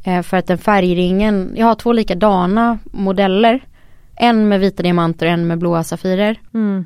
[0.05, 3.65] Eh, för att den färgringen, jag har två likadana modeller.
[4.17, 6.41] En med vita diamanter och en med blåa safirer.
[6.55, 6.85] Mm.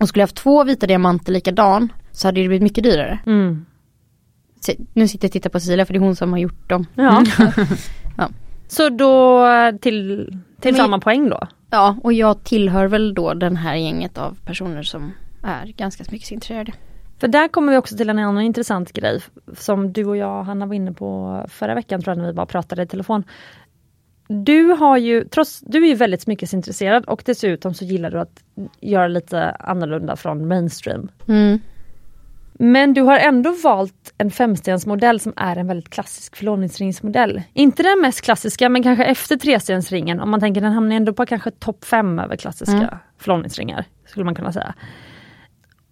[0.00, 3.18] Och skulle jag haft två vita diamanter likadan så hade det blivit mycket dyrare.
[3.26, 3.66] Mm.
[4.92, 6.86] Nu sitter jag och tittar på Cecilia för det är hon som har gjort dem.
[6.94, 7.24] Ja.
[8.68, 9.44] Så då
[9.80, 11.46] till, till Men- samma poäng då?
[11.70, 16.72] Ja, och jag tillhör väl då den här gänget av personer som är ganska smyckesintresserade.
[17.18, 19.20] För där kommer vi också till en annan intressant grej
[19.56, 22.46] som du och jag Hanna var inne på förra veckan tror jag när vi bara
[22.46, 23.24] pratade i telefon.
[24.28, 28.44] Du har ju, trots, du är ju väldigt smyckesintresserad och dessutom så gillar du att
[28.80, 31.08] göra lite annorlunda från mainstream.
[31.28, 31.60] Mm.
[32.60, 37.42] Men du har ändå valt en femstensmodell som är en väldigt klassisk förlovningsringsmodell.
[37.52, 41.26] Inte den mest klassiska men kanske efter trestensringen om man tänker den hamnar ändå på
[41.26, 42.94] kanske topp fem över klassiska Mm.
[43.18, 43.84] förlovningsringar.
[44.06, 44.74] Skulle man kunna säga.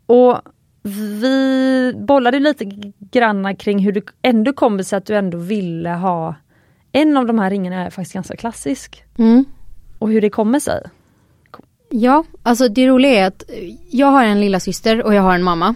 [0.07, 0.41] Och
[0.83, 2.65] vi bollade lite
[2.99, 6.35] granna kring hur det ändå kommer sig att du ändå ville ha
[6.93, 9.05] en av de här ringarna är faktiskt ganska klassisk.
[9.19, 9.45] Mm.
[9.99, 10.83] Och hur det kommer sig.
[11.91, 13.43] Ja, alltså det roliga är att
[13.91, 15.75] jag har en lilla syster och jag har en mamma.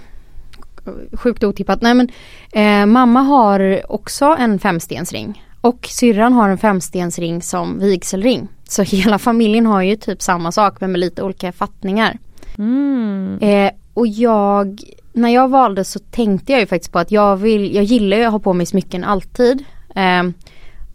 [1.13, 1.83] Sjukt otippat.
[1.83, 2.09] Nej men
[2.53, 5.45] eh, mamma har också en femstensring.
[5.61, 8.49] Och syrran har en femstensring som vigselring.
[8.69, 12.19] Så hela familjen har ju typ samma sak men med lite olika fattningar.
[12.59, 13.39] Mm.
[13.41, 14.81] Eh, och jag,
[15.13, 18.25] när jag valde så tänkte jag ju faktiskt på att jag vill, jag gillar ju
[18.25, 19.65] att ha på mig smycken alltid.
[19.95, 20.23] Eh,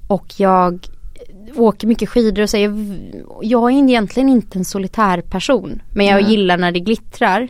[0.07, 0.87] och jag
[1.55, 2.57] åker mycket skidor och så.
[3.41, 5.81] Jag, är egentligen inte en solitär person.
[5.93, 6.31] Men jag Nej.
[6.31, 7.47] gillar när det glittrar.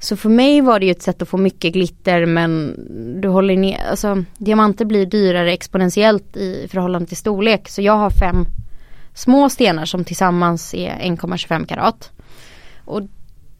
[0.00, 2.74] Så för mig var det ju ett sätt att få mycket glitter men
[3.20, 7.68] du håller ner, alltså diamanter blir dyrare exponentiellt i förhållande till storlek.
[7.68, 8.46] Så jag har fem
[9.14, 12.10] små stenar som tillsammans är 1,25 karat.
[12.84, 13.02] Och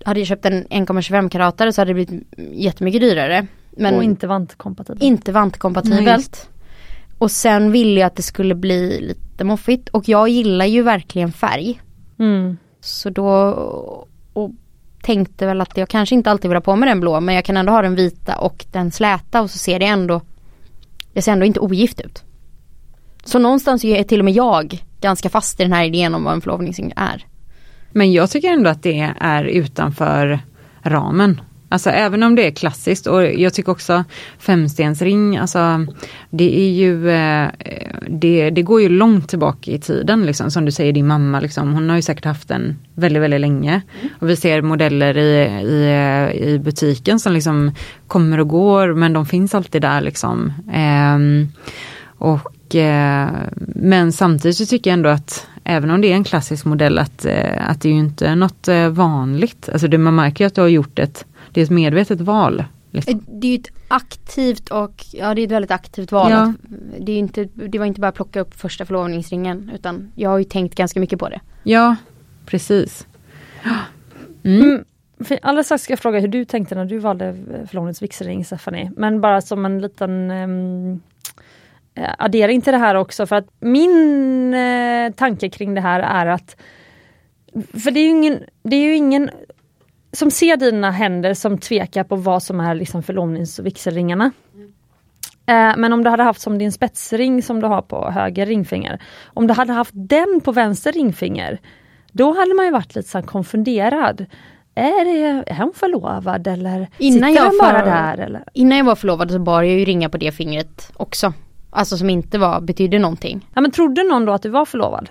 [0.05, 3.47] hade jag köpt en 1,25 karatare så hade det blivit jättemycket dyrare.
[3.71, 5.03] Men och inte vantkompatibel.
[5.03, 6.19] inte Nej, vantkompatibelt.
[6.19, 6.51] just.
[7.19, 11.33] och sen ville jag att det skulle bli lite moffigt och jag gillar ju verkligen
[11.33, 11.81] färg.
[12.19, 12.57] Mm.
[12.81, 13.29] Så då
[14.33, 14.51] och
[15.03, 17.45] tänkte väl att jag kanske inte alltid vill ha på mig den blå men jag
[17.45, 20.21] kan ändå ha den vita och den släta och så ser det ändå
[21.13, 22.25] Det ser ändå inte ogift ut.
[23.25, 26.35] Så någonstans är till och med jag ganska fast i den här idén om vad
[26.35, 27.27] en förlovningsring är.
[27.93, 30.41] Men jag tycker ändå att det är utanför
[30.83, 31.41] ramen.
[31.69, 34.05] Alltså även om det är klassiskt och jag tycker också
[34.39, 35.87] femstensring, alltså
[36.31, 37.49] det är ju, eh,
[38.09, 40.51] det, det går ju långt tillbaka i tiden liksom.
[40.51, 43.83] Som du säger din mamma liksom, hon har ju säkert haft den väldigt, väldigt länge.
[44.21, 47.73] Och vi ser modeller i, i, i butiken som liksom
[48.07, 50.53] kommer och går men de finns alltid där liksom.
[50.73, 51.49] Ehm,
[52.19, 56.65] och, eh, men samtidigt så tycker jag ändå att även om det är en klassisk
[56.65, 59.69] modell att, eh, att det är ju inte något vanligt.
[59.73, 62.65] Alltså det, man märker att du har gjort ett, det är ett medvetet val.
[62.91, 63.25] Liksom.
[63.27, 66.31] Det är ju ett aktivt och ja det är ett väldigt aktivt val.
[66.31, 66.43] Ja.
[66.43, 66.57] Att,
[66.99, 70.39] det, är inte, det var inte bara att plocka upp första förlovningsringen utan jag har
[70.39, 71.41] ju tänkt ganska mycket på det.
[71.63, 71.97] Ja,
[72.47, 73.07] precis.
[74.43, 74.63] Mm.
[74.63, 74.85] Mm.
[75.21, 77.37] För alldeles strax ska jag fråga hur du tänkte när du valde
[77.69, 78.93] förlovnings vigselring Stephanie.
[78.97, 81.01] Men bara som en liten um,
[82.19, 86.57] addering till det här också för att min eh, tanke kring det här är att
[87.55, 89.31] för det är ju ingen, det är ju ingen
[90.13, 94.31] som ser dina händer som tvekar på vad som är liksom förlovnings och vigselringarna.
[95.47, 99.03] Eh, men om du hade haft som din spetsring som du har på höger ringfinger.
[99.27, 101.61] Om du hade haft den på vänster ringfinger.
[102.13, 104.27] Då hade man ju varit lite så konfunderad.
[104.75, 108.19] Är, det, är hon förlovad eller Innan sitter jag den bara där?
[108.19, 108.45] Eller?
[108.53, 111.33] Innan jag var förlovad så bar jag ju ringar på det fingret också.
[111.71, 113.49] Alltså som inte var, betydde någonting.
[113.55, 115.11] Ja, men trodde någon då att du var förlovad?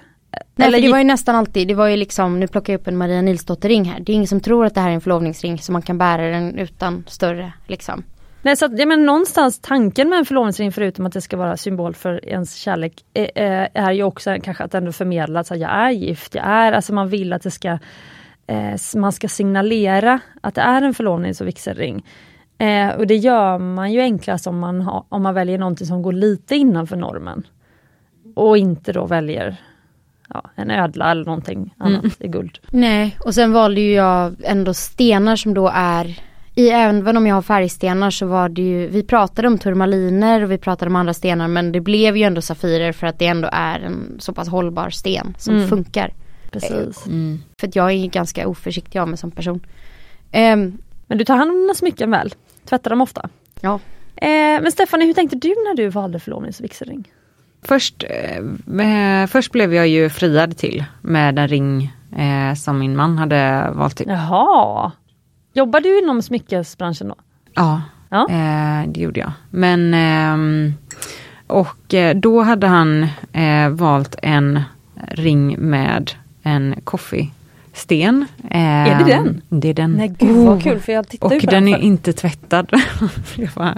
[0.55, 2.87] Nej Eller det var ju nästan alltid, det var ju liksom, nu plockar jag upp
[2.87, 3.99] en Maria Nilsdotter ring här.
[3.99, 6.27] Det är ingen som tror att det här är en förlovningsring så man kan bära
[6.27, 8.03] den utan större liksom.
[8.41, 11.57] Nej, så att, ja, men någonstans tanken med en förlovningsring förutom att det ska vara
[11.57, 15.71] symbol för ens kärlek eh, eh, är ju också kanske att ändå förmedla att jag
[15.71, 17.79] är gift, jag är, alltså man vill att det ska
[18.47, 22.05] eh, man ska signalera att det är en förlovnings och vigselring.
[22.57, 26.01] Eh, och det gör man ju enklast om man, har, om man väljer någonting som
[26.01, 27.47] går lite innanför normen.
[28.35, 29.57] Och inte då väljer
[30.33, 32.59] ja, en ödla eller någonting annat i guld.
[32.69, 36.19] Nej, och sen valde ju jag ändå stenar som då är
[36.55, 40.51] i, även om jag har färgstenar så var det ju, vi pratade om turmaliner och
[40.51, 43.49] vi pratade om andra stenar men det blev ju ändå safirer för att det ändå
[43.51, 45.67] är en så pass hållbar sten som Mm.
[45.67, 46.13] funkar.
[46.51, 47.05] Precis.
[47.07, 47.39] Mm.
[47.59, 49.59] För att jag är ganska oförsiktig av mig som person.
[50.31, 52.33] Ehm, Men du tar hand om dina smycken väl?
[52.69, 53.29] Tvättar dem ofta?
[53.61, 53.79] ja,
[54.21, 57.11] Eh, men Stephanie, hur tänkte du när du valde förlovnings och vigselring?
[57.63, 58.81] Först, eh,
[59.21, 63.69] eh, först blev jag ju friad till med en ring eh, som min man hade
[63.73, 64.07] valt till.
[64.09, 64.91] Jaha.
[65.53, 67.15] Jobbar du inom smyckesbranschen då?
[67.53, 68.27] Ja, Ja.
[68.29, 69.31] eh, det gjorde jag.
[69.49, 70.73] Men ehm,
[71.47, 74.61] och eh, då hade han eh, valt en
[75.11, 76.11] ring med
[76.43, 78.25] en coffee-sten.
[78.49, 79.41] Eh, Är det den?
[79.49, 79.91] Det är den.
[79.93, 82.69] Nej gud vad kul för jag tittar och ju på den den är inte tvättad.
[83.35, 83.77] Det var-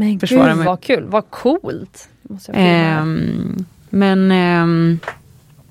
[0.00, 0.66] Men försvara gud mig.
[0.66, 2.08] vad kul, vad coolt.
[2.52, 4.98] Ehm, men ehm,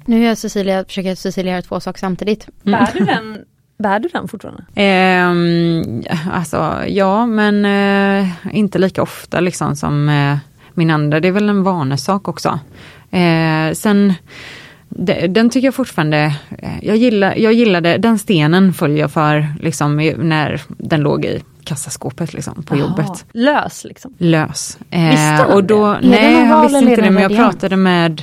[0.06, 2.48] nu gör Cecilia, försöker Cecilia göra två saker samtidigt.
[2.64, 3.38] Bär du den,
[3.78, 4.64] bär du den fortfarande?
[4.76, 10.38] Ehm, alltså ja, men eh, inte lika ofta liksom som eh,
[10.74, 11.20] min andra.
[11.20, 12.60] Det är väl en vanesak också.
[13.12, 14.14] Eh, sen,
[14.90, 19.48] de, den tycker jag fortfarande, eh, jag, gillar, jag gillade, den stenen följer jag för
[19.60, 23.26] liksom när den låg i kassaskåpet liksom på Jaha, jobbet.
[23.34, 24.14] Lös liksom.
[24.18, 24.78] Lös.
[24.90, 26.08] Eh, Visste han och då, det?
[26.10, 28.22] Nej, han visste inte det men jag pratade med,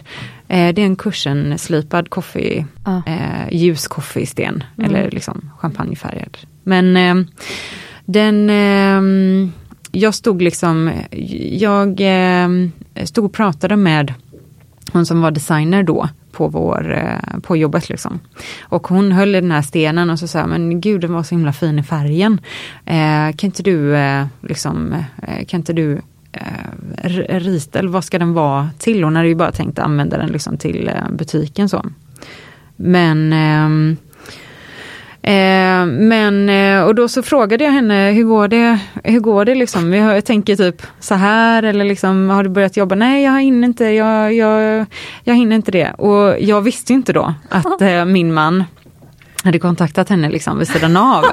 [0.48, 3.02] eh, det är en kursenslipad coffee Ja.
[3.06, 4.90] eh, ljus koffeisten Mm.
[4.94, 6.38] eller liksom champagnefärgad.
[6.62, 7.14] Men eh,
[8.04, 9.50] den, eh,
[9.92, 10.90] jag stod liksom,
[11.50, 12.48] jag eh,
[13.04, 14.14] stod och pratade med
[14.92, 17.88] hon som var designer då på, vår, eh, på jobbet.
[17.88, 18.20] Liksom.
[18.62, 21.22] Och hon höll i den här stenen och så sa jag, men gud den var
[21.22, 22.40] så himla fin i färgen.
[22.84, 26.00] Eh, kan inte du, eh, liksom, eh, kan inte du
[26.32, 29.04] eh, rita, eller vad ska den vara till?
[29.04, 31.84] Hon hade ju bara tänkt använda den liksom till eh, butiken så.
[32.76, 33.96] Men ehm,
[35.26, 39.54] Eh, men, eh, och då så frågade jag henne, hur går det, hur går det
[39.54, 39.94] liksom?
[39.94, 42.94] Jag, tänker typ så här eller liksom, har du börjat jobba?
[42.94, 44.86] Nej, jag hinner inte, jag, jag,
[45.24, 45.92] jag hinner inte det.
[45.92, 48.64] Och jag visste inte då att eh, min man
[49.46, 51.24] hade kontaktat henne liksom vid sidan av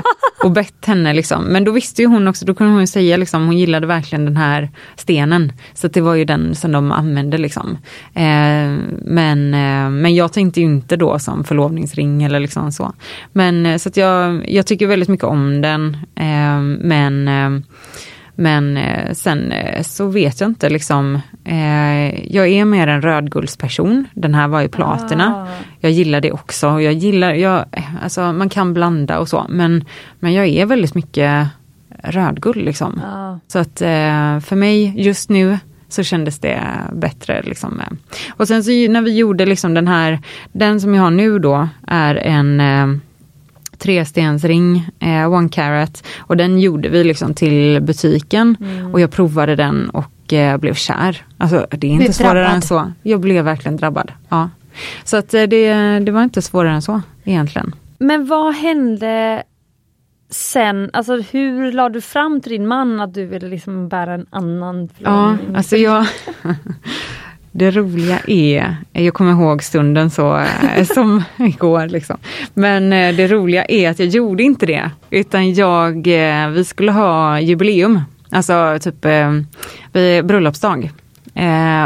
[0.43, 1.43] och bett henne liksom.
[1.43, 4.25] Men då visste ju hon också, då kunde hon ju säga liksom, hon gillade verkligen
[4.25, 5.53] den här stenen.
[5.73, 7.77] Så det var ju den som de använde liksom.
[8.13, 12.93] Eh, men, eh, men jag tänkte ju inte då som förlovningsring eller liksom så.
[13.31, 15.97] Men eh, så att jag, jag tycker väldigt mycket om den.
[16.15, 17.63] Eh, men eh,
[18.35, 21.19] men eh, sen eh, så vet jag inte liksom.
[21.43, 24.05] Eh, jag är mer en rödguldsperson.
[24.13, 25.35] Den här var ju platina.
[25.35, 25.63] Ah.
[25.79, 26.81] Jag gillar det också.
[26.81, 27.65] Jag gillar, jag,
[28.01, 29.45] alltså man kan blanda och så.
[29.49, 29.85] Men,
[30.19, 31.47] men jag är väldigt mycket
[32.03, 33.01] rödguld liksom.
[33.03, 33.39] Ja.
[33.47, 35.57] Så att eh, för mig just nu
[35.89, 37.41] så kändes det bättre.
[37.41, 37.81] Liksom.
[38.29, 40.19] Och sen så när vi gjorde liksom den här,
[40.51, 42.87] den som jag har nu då är en eh,
[43.83, 46.03] trestensring, eh, one carat.
[46.19, 48.57] Och den gjorde vi liksom till butiken
[48.93, 51.25] och jag provade den och eh, blev kär.
[51.37, 52.55] Alltså det är inte Blev svårare drabbad.
[52.55, 52.91] än så.
[53.03, 54.11] Jag blev verkligen drabbad.
[54.29, 54.49] Ja.
[55.03, 57.75] Så att eh, det, det var inte svårare än så egentligen.
[57.97, 59.43] Men vad hände
[60.29, 64.25] sen, alltså hur la du fram till din man att du ville liksom bära en
[64.29, 65.55] annan Ja, förlovning?
[65.55, 66.05] alltså jag...
[67.55, 72.17] Det roliga är, jag kommer ihåg stunden så eh, som igår liksom.
[72.53, 74.91] Men eh, det roliga är att jag gjorde inte det.
[75.09, 78.01] Utan jag, eh, vi skulle ha jubileum.
[78.31, 79.01] Alltså typ
[80.23, 80.91] bröllopsdag.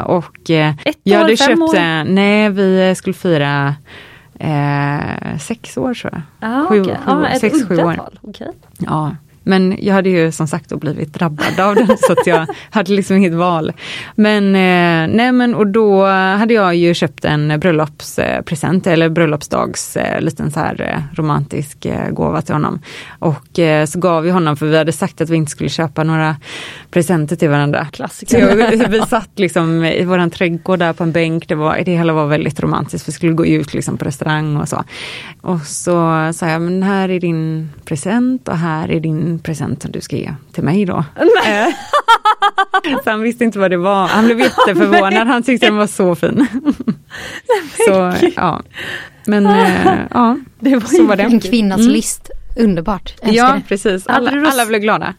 [0.05, 0.49] Och
[0.85, 2.03] Ett jag hade köpt, år?
[2.03, 3.75] nej vi skulle fira
[4.39, 6.49] eh, sex år tror jag.
[6.51, 6.95] ah, sju- okej.
[7.05, 7.99] sju år, ah, sex, sju år.
[8.21, 8.47] okej.
[8.77, 9.15] Ja,
[9.47, 12.91] Men jag hade ju som sagt då blivit drabbad av den så att jag hade
[12.91, 13.73] liksom inget val.
[14.15, 20.21] Men eh, nej men och då hade jag ju köpt en bröllopspresent eller bröllopsdags eh,
[20.21, 22.79] liten så här eh, romantisk gåva till honom.
[23.19, 26.35] Och så gav vi honom, för vi hade sagt att vi inte skulle köpa några
[26.91, 27.87] presenter till varandra.
[27.91, 28.77] Klassiker.
[28.83, 32.13] Så vi satt liksom i våran trädgård där på en bänk, det, var, det hela
[32.13, 34.83] var väldigt romantiskt, vi skulle gå ut liksom på restaurang och så.
[35.41, 39.91] Och så sa jag, men här är din present och här är din present som
[39.91, 40.97] du ska ge till mig då.
[41.45, 41.67] Eh,
[43.03, 46.15] så han visste inte vad det var, han blev jätteförvånad, han tyckte den var så
[46.15, 46.47] fin.
[47.87, 48.61] så, ja.
[49.25, 51.23] Men äh, ja, det var så var det.
[51.23, 51.91] En kvinnas mm.
[51.91, 53.15] list, underbart.
[53.21, 53.61] Ja, det.
[53.67, 54.07] precis.
[54.07, 55.13] Alla, alla blev glada.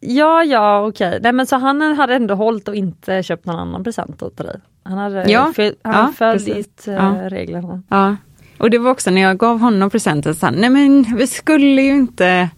[0.00, 1.08] Ja, ja, okej.
[1.08, 1.20] Okay.
[1.22, 4.60] Nej, men så han hade ändå hållit och inte köpt någon annan present åt dig?
[4.82, 7.14] Han hade, ja, föl, han ja, följt ja.
[7.28, 7.82] reglerna?
[7.88, 8.16] Ja,
[8.58, 11.82] och det var också när jag gav honom presenten, så han, nej men vi skulle
[11.82, 12.48] ju inte,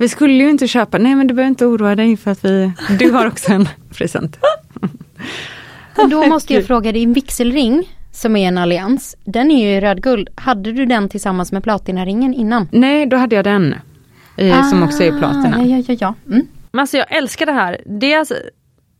[0.00, 2.72] vi skulle ju inte köpa, nej men du behöver inte oroa dig för att vi,
[2.98, 4.36] du har också en present.
[6.10, 10.28] Då måste jag fråga, din vigselring som är en allians, den är ju i rödguld.
[10.34, 12.68] Hade du den tillsammans med platinaringen innan?
[12.72, 13.74] Nej, då hade jag den.
[14.38, 15.66] ah, som också är platina.
[15.66, 16.14] Ja, ja, ja.
[16.26, 16.46] Mm.
[16.72, 17.80] Men alltså jag älskar det här.
[17.86, 18.34] Det är alltså,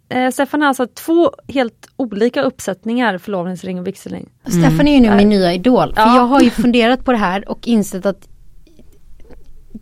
[0.08, 4.28] eh, Stefan har alltså två helt olika uppsättningar förlovningsring och vigselring.
[4.44, 4.62] Mm.
[4.62, 5.94] Stefan är ju nu min nya idol.
[5.94, 6.16] För ja.
[6.16, 8.28] Jag har ju funderat på det här och insett att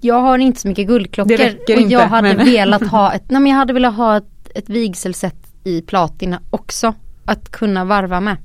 [0.01, 1.35] jag har inte så mycket guldklockor.
[1.35, 2.47] Och inte, jag hade men...
[2.47, 6.95] velat ha ett, nej men jag hade velat ha ett, ett vigselsätt i platina också.
[7.25, 8.37] Att kunna varva med.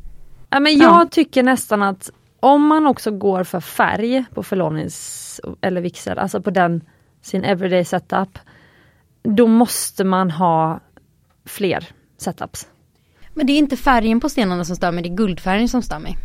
[0.49, 1.07] Ja, men jag ja.
[1.11, 6.49] tycker nästan att om man också går för färg på förlovnings eller vigsel, alltså på
[6.49, 6.81] den
[7.21, 8.39] sin everyday setup.
[9.23, 10.79] Då måste man ha
[11.45, 11.87] fler
[12.17, 12.67] setups.
[13.33, 15.99] Men det är inte färgen på stenarna som stör mig, det är guldfärgen som stör
[15.99, 16.17] mig.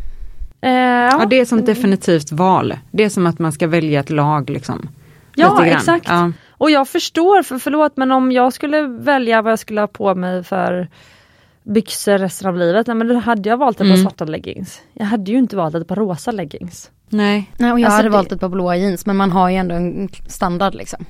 [0.61, 0.69] Ja.
[0.69, 1.25] ja.
[1.29, 2.77] det är som definitivt val.
[2.91, 4.89] Det är som att man ska välja ett lag liksom.
[5.39, 6.07] Ja exakt.
[6.07, 6.31] Ja.
[6.49, 10.15] Och jag förstår, för förlåt men om jag skulle välja vad jag skulle ha på
[10.15, 10.87] mig för
[11.63, 13.93] byxor resten av livet, nej men då hade jag valt ett mm.
[13.93, 14.81] par svarta leggings.
[14.93, 16.91] Jag hade ju inte valt ett par rosa leggings.
[17.09, 17.51] Nej.
[17.57, 18.13] Nej och jag alltså hade det...
[18.13, 21.05] valt ett par blåa jeans men man har ju ändå en standard liksom.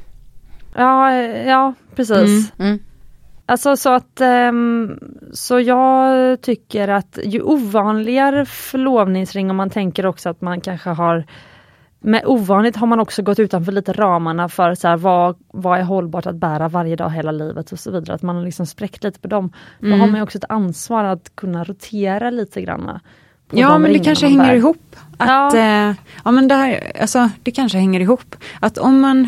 [0.75, 2.51] Ja, ja precis.
[2.57, 2.69] Mm.
[2.71, 2.79] Mm.
[3.45, 4.99] Alltså så att, um,
[5.33, 11.25] så jag tycker att ju ovanligare förlovningsring om man tänker också att man kanske har
[11.99, 15.83] med ovanligt har man också gått utanför lite ramarna för så här, vad, vad är
[15.83, 18.15] hållbart att bära varje dag hela livet och så vidare.
[18.15, 19.51] Att man har liksom spräckt lite på dem.
[19.81, 19.91] Mm.
[19.91, 22.99] Då har man också ett ansvar att kunna rotera lite grann.
[23.51, 24.95] Ja men det kanske hänger ihop.
[25.17, 25.57] Att, ja.
[25.57, 25.95] Eh,
[26.25, 28.35] ja men det, här, alltså, det kanske hänger ihop.
[28.59, 29.27] Att om man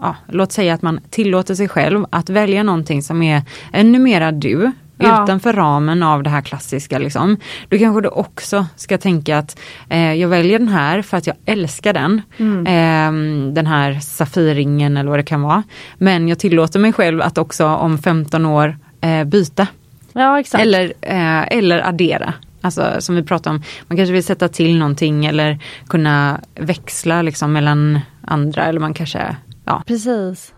[0.00, 3.42] ja, låt säga att man tillåter sig själv att välja någonting som är
[3.72, 4.72] ännu mera du,
[5.02, 5.24] ja.
[5.24, 6.98] utanför ramen av det här klassiska.
[6.98, 7.36] Liksom.
[7.68, 11.36] Då kanske du också ska tänka att eh, jag väljer den här för att jag
[11.44, 12.22] älskar den.
[12.36, 12.66] Mm.
[12.66, 15.62] Eh, den här Safirringen eller vad det kan vara.
[15.98, 19.66] Men jag tillåter mig själv att också om 15 år eh, byta.
[20.12, 22.34] Ja, eller, eh, eller addera.
[22.60, 27.52] Alltså som vi pratade om, man kanske vill sätta till någonting eller kunna växla liksom
[27.52, 29.82] mellan andra eller man kanske Ja.
[29.86, 30.54] Precis.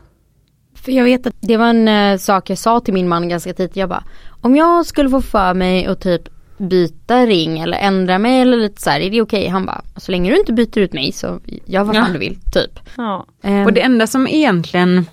[0.75, 3.55] För jag vet att det var en äh, sak jag sa till min man ganska
[3.55, 3.77] tidigt.
[3.77, 4.05] Jag bara,
[4.45, 6.23] om jag skulle få för mig att typ
[6.59, 9.41] byta ring eller ändra mig eller lite så här, är det okej?
[9.41, 9.51] Okay?
[9.51, 12.13] Han bara, så länge du inte byter ut mig så gör vad fan ja.
[12.13, 12.81] du vill, typ.
[12.97, 13.27] Ja.
[13.43, 15.07] Um, och det enda som egentligen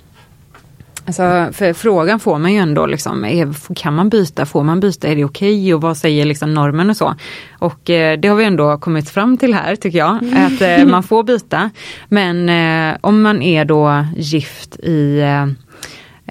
[1.06, 5.08] Alltså, för frågan får man ju ändå, liksom, är, kan man byta, får man byta,
[5.08, 5.74] är det okej okay?
[5.74, 7.16] och vad säger liksom normen och så.
[7.60, 10.46] Och eh, det har vi ändå kommit fram till här tycker jag, mm.
[10.46, 11.70] att eh, man får byta.
[12.10, 15.22] Men eh, om man är då gift i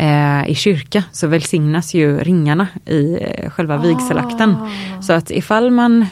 [0.00, 4.50] eh, eh, i kyrka så välsignas ju ringarna i eh, själva vigselakten.
[4.50, 5.02] Ah.
[5.02, 6.06] Så att ifall man,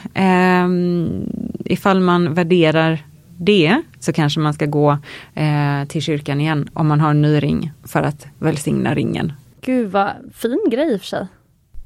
[1.65, 3.05] ifall man värderar
[3.37, 4.97] det så kanske man ska gå
[5.33, 9.33] eh, till kyrkan igen om man har en ny ring för att välsigna ringen.
[9.61, 11.27] Gud vad fin grej i och för sig.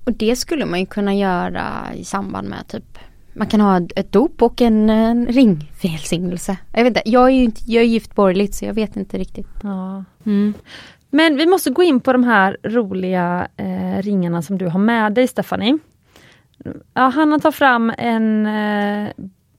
[0.06, 1.64] Och det skulle man ju kunna göra
[1.95, 2.97] i samband med typ
[3.36, 6.58] man kan ha ett dop och en, en ringvälsignelse.
[6.74, 9.18] Jag vet inte, jag är ju inte, jag är gift borgerligt så jag vet inte
[9.18, 9.47] riktigt.
[9.64, 10.04] Ja.
[10.26, 10.54] Mm.
[11.16, 15.14] Men vi måste gå in på de här roliga eh, ringarna som du har med
[15.14, 15.78] dig Stephanie.
[16.93, 19.09] Ja, Hanna tar fram en eh,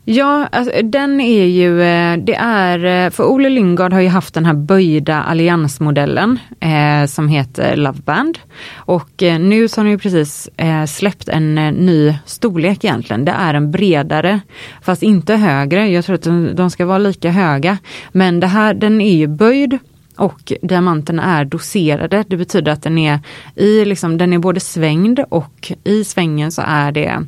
[0.07, 4.35] Ja, alltså, den är ju, eh, det är, eh, för Ole Lyngard har ju haft
[4.35, 8.39] den här böjda alliansmodellen eh, som heter Loveband.
[8.75, 13.25] Och eh, nu så har de ju precis eh, släppt en eh, ny storlek egentligen.
[13.25, 14.41] Det är en bredare,
[14.83, 15.89] fast inte högre.
[15.89, 17.79] Jag tror att de, de ska vara lika höga.
[18.13, 19.79] Men det här, den är ju böjd
[20.17, 22.25] och diamanterna är doserade.
[22.29, 23.21] Det betyder att den är
[23.55, 27.27] i, liksom, den är både svängd och i svängen så är det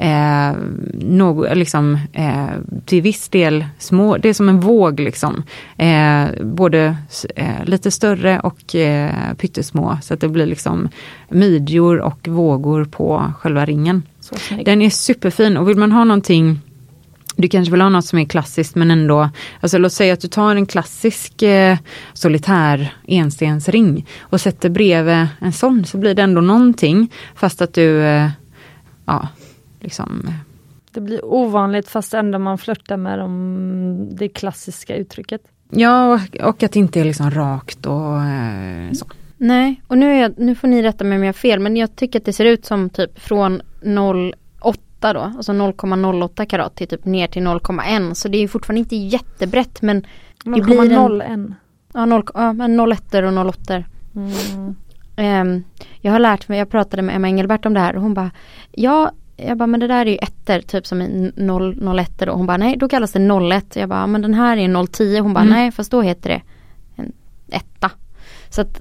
[0.00, 0.56] eh,
[0.92, 2.48] något, liksom, eh,
[2.84, 5.42] till viss del små, det är som en våg liksom.
[5.76, 6.96] Eh, både
[7.36, 10.88] eh, lite större och eh, pyttesmå så att det blir liksom
[11.28, 14.02] midjor och vågor på själva ringen.
[14.64, 16.60] Den är superfin och vill man ha någonting
[17.40, 19.30] du kanske vill ha något som är klassiskt men ändå,
[19.60, 21.78] alltså låt säga att du tar en klassisk eh,
[22.12, 28.02] solitär enstensring och sätter bredvid en sån så blir det ändå någonting fast att du,
[28.02, 28.28] eh,
[29.06, 29.28] ja,
[29.80, 30.30] liksom.
[30.92, 35.40] Det blir ovanligt fast ändå man flörtar med de, det klassiska uttrycket.
[35.70, 39.06] Ja, och, och att det inte är liksom rakt och eh, så.
[39.36, 41.76] Nej, och nu, är jag, nu får ni rätta mig om jag har fel men
[41.76, 43.62] jag tycker att det ser ut som typ från
[45.00, 48.96] 0,8 då, alltså 0,08 karat till typ ner till 0,1 så det är fortfarande inte
[48.96, 50.06] jättebrett men
[50.44, 51.54] 0,01
[51.92, 53.84] Ja, 0, ja men 01 och 08
[54.14, 54.76] mm.
[55.16, 55.64] um,
[56.00, 58.30] Jag har lärt mig, jag pratade med Emma Engelbert om det här och hon bara
[58.72, 62.38] Ja, jag bara men det där är ju ettor typ som i 0, 01 och
[62.38, 65.34] hon bara nej då kallas det 01 Jag bara men den här är 010 hon
[65.34, 65.54] bara mm.
[65.54, 66.42] nej fast då heter det
[66.96, 67.12] en
[67.48, 67.90] etta
[68.50, 68.80] så att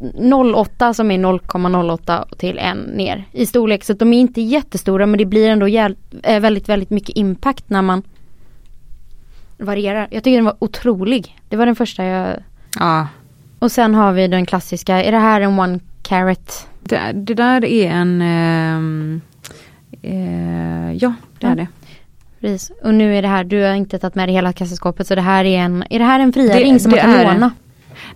[0.56, 3.84] 08 som är 0,08 till en ner i storlek.
[3.84, 7.70] Så att de är inte jättestora men det blir ändå eh, väldigt, väldigt mycket impact
[7.70, 8.04] när man
[9.58, 10.08] varierar.
[10.12, 11.38] Jag tycker den var otrolig.
[11.50, 12.44] Det var den första jag...
[12.80, 13.08] Ja.
[13.60, 16.68] Och sen har vi den klassiska, är det här en one carat?
[16.80, 19.22] Det, det där är en, eh,
[20.12, 21.52] eh, ja det ja.
[21.52, 21.68] är det.
[22.40, 22.72] Precis.
[22.84, 25.22] Och nu är det här, du har inte tagit med dig hela kassaskåpet så det
[25.22, 27.52] här är en, är det här en friaring som man kan låna?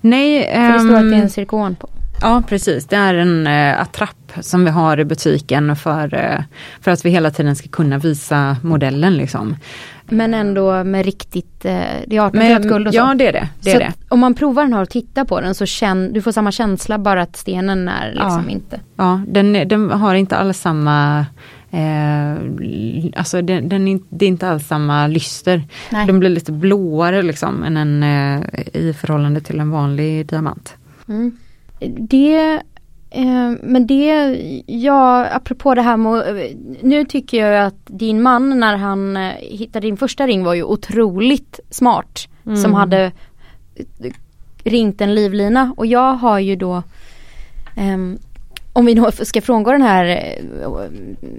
[0.02, 0.52] Nej.
[0.54, 1.90] För det står att det är en cirkon ehm, på.
[2.22, 6.44] Ja precis, det är en uh, attrapp som vi har i butiken för, uh,
[6.82, 9.56] för att vi hela tiden ska kunna visa modellen liksom.
[10.06, 11.72] Men ändå med riktigt, uh,
[12.08, 12.98] det är 18 karat guld och så.
[12.98, 13.48] Ja det är det.
[13.62, 13.94] det, är det.
[14.10, 16.98] Om man provar den här och tittar på den så känn, du får samma känsla
[16.98, 18.52] bara att stenen är liksom ja.
[18.52, 18.80] inte.
[18.96, 21.26] Ja, den, den har inte alls samma
[21.74, 22.36] Eh,
[23.16, 25.64] alltså den, den, det är inte alls samma lyster.
[25.92, 26.08] Nej.
[26.08, 28.44] De blir lite blåare liksom än en, eh,
[28.74, 30.76] i förhållande till en vanlig diamant.
[31.08, 31.38] Mm.
[32.00, 32.62] Det
[33.10, 38.78] eh, men det, ja apropå det här med, nu tycker jag att din man när
[38.78, 42.28] han eh, hittade din första ring var ju otroligt smart.
[42.46, 42.58] Mm.
[42.58, 43.12] Som hade
[44.64, 46.84] ringt en livlina och jag har ju då
[47.78, 48.18] um,
[48.74, 50.80] om vi då ska frångå den här eh,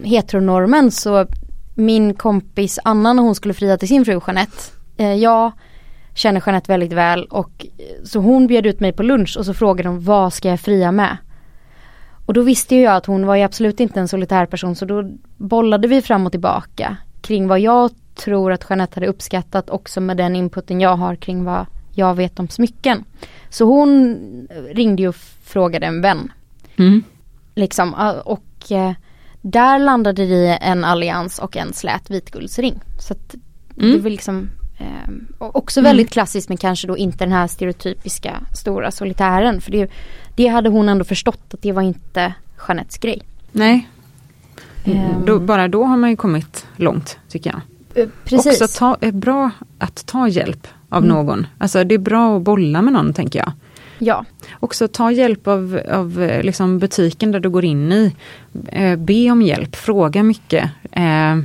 [0.05, 1.27] heteronormen så
[1.75, 4.57] min kompis Anna när hon skulle fria till sin fru Jeanette.
[4.97, 5.53] Eh, jag
[6.15, 9.55] känner Jeanette väldigt väl och eh, så hon bjöd ut mig på lunch och så
[9.55, 11.17] frågade hon vad ska jag fria med?
[12.27, 14.85] Och då visste ju jag att hon var ju absolut inte en solitär person så
[14.85, 20.01] då bollade vi fram och tillbaka kring vad jag tror att Jeanette hade uppskattat också
[20.01, 23.05] med den inputen jag har kring vad jag vet om smycken.
[23.49, 24.17] Så hon
[24.51, 26.33] eh, ringde och frågade en vän.
[26.77, 27.03] Mm.
[27.55, 27.95] Liksom,
[28.25, 28.93] och eh,
[29.43, 32.81] där landade det i en allians och en slät vitguldsring.
[32.99, 33.35] Så att
[33.79, 33.93] mm.
[33.93, 35.91] det var liksom eh, också mm.
[35.91, 39.61] väldigt klassiskt men kanske då inte den här stereotypiska stora solitären.
[39.61, 39.91] För det,
[40.37, 42.35] det hade hon ändå förstått att det var inte
[42.69, 43.23] Jeanettes grej.
[43.53, 43.89] Nej.
[44.85, 45.25] Mm.
[45.27, 47.61] Då, bara då har man ju kommit långt tycker jag.
[48.03, 48.63] Eh, precis.
[48.63, 51.17] Också ta, är bra att ta hjälp av mm.
[51.17, 51.47] någon.
[51.59, 53.53] Alltså det är bra att bolla med någon tänker jag.
[53.99, 54.25] Ja.
[54.61, 58.15] Också ta hjälp av, av eh, liksom butiken där du går in i.
[58.69, 60.71] Eh, be om hjälp, fråga mycket.
[60.93, 61.37] Eh,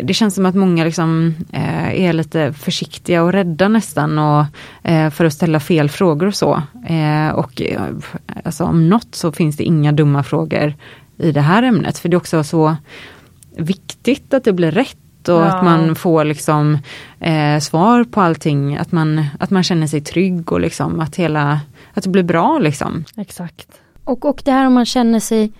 [0.00, 4.44] det känns som att många liksom, eh, är lite försiktiga och rädda nästan och,
[4.82, 6.62] eh, för att ställa fel frågor och så.
[6.86, 7.80] Eh, och eh,
[8.44, 10.74] alltså, om något så finns det inga dumma frågor
[11.18, 11.98] i det här ämnet.
[11.98, 12.76] För det är också så
[13.56, 14.96] viktigt att det blir rätt
[15.28, 15.44] och ja.
[15.44, 16.78] att man får liksom
[17.20, 18.76] eh, svar på allting.
[18.76, 21.60] Att man, att man känner sig trygg och liksom att hela,
[21.94, 23.04] att det blir bra liksom.
[23.16, 23.66] Exakt.
[24.04, 25.52] Och, och det här om man känner sig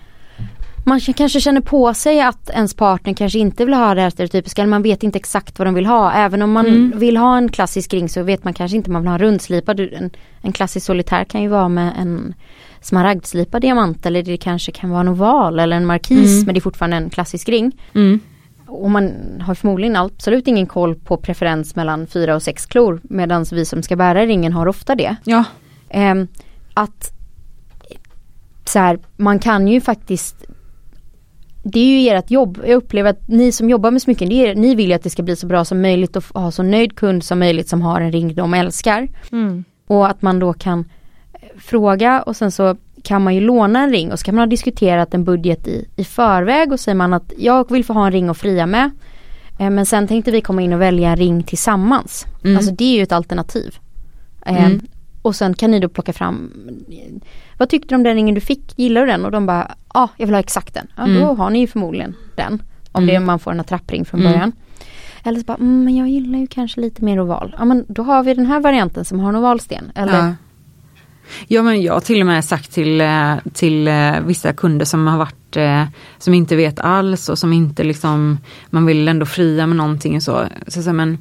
[0.85, 4.61] man kanske känner på sig att ens partner kanske inte vill ha det här stereotypiska
[4.61, 6.13] eller man vet inte exakt vad de vill ha.
[6.13, 6.99] Även om man mm.
[6.99, 9.21] vill ha en klassisk ring så vet man kanske inte om man vill ha en
[9.21, 9.79] rundslipad.
[9.79, 10.09] En,
[10.41, 12.33] en klassisk solitär kan ju vara med en
[12.81, 16.45] smaragdslipad diamant eller det kanske kan vara en oval eller en markis mm.
[16.45, 17.71] men det är fortfarande en klassisk ring.
[17.93, 18.19] Mm.
[18.67, 23.45] Och man har förmodligen absolut ingen koll på preferens mellan fyra och sex klor medan
[23.51, 25.15] vi som ska bära ringen har ofta det.
[25.23, 25.43] Ja.
[25.89, 26.15] Eh,
[26.73, 27.13] att
[28.65, 30.45] så här, man kan ju faktiskt
[31.63, 32.59] det är ju ert jobb.
[32.67, 35.23] Jag upplever att ni som jobbar med smycken, är, ni vill ju att det ska
[35.23, 38.11] bli så bra som möjligt och ha så nöjd kund som möjligt som har en
[38.11, 39.07] ring de älskar.
[39.31, 39.63] Mm.
[39.87, 40.79] Och att man då kan
[41.33, 44.41] eh, fråga och sen så kan man ju låna en ring och så kan man
[44.41, 48.05] ha diskuterat en budget i, i förväg och säger man att jag vill få ha
[48.05, 48.91] en ring att fria med.
[49.59, 52.25] Eh, men sen tänkte vi komma in och välja en ring tillsammans.
[52.43, 52.57] Mm.
[52.57, 53.75] Alltså det är ju ett alternativ.
[54.45, 54.81] Eh, mm.
[55.21, 56.51] Och sen kan ni då plocka fram
[57.57, 58.79] Vad tyckte du om den ringen du fick?
[58.79, 59.25] Gillar du den?
[59.25, 60.87] Och de bara Ja, jag vill ha exakt den.
[60.97, 61.21] Ja, mm.
[61.21, 62.61] då har ni ju förmodligen den.
[62.91, 63.27] Om det är Mm.
[63.27, 64.31] man får en attrappring från Mm.
[64.31, 64.51] början.
[65.23, 67.55] Eller så bara, mm, men jag gillar ju kanske lite mer oval.
[67.59, 69.91] Ja men då har vi den här varianten som har en ovalsten.
[69.95, 70.33] Eller, Ja
[71.47, 75.07] ja men jag har till och med sagt till, eh, till eh, vissa kunder som
[75.07, 75.85] har varit eh,
[76.17, 78.37] som inte vet alls och som inte liksom
[78.69, 80.45] man vill ändå fria med någonting och så.
[80.67, 81.17] så, så men,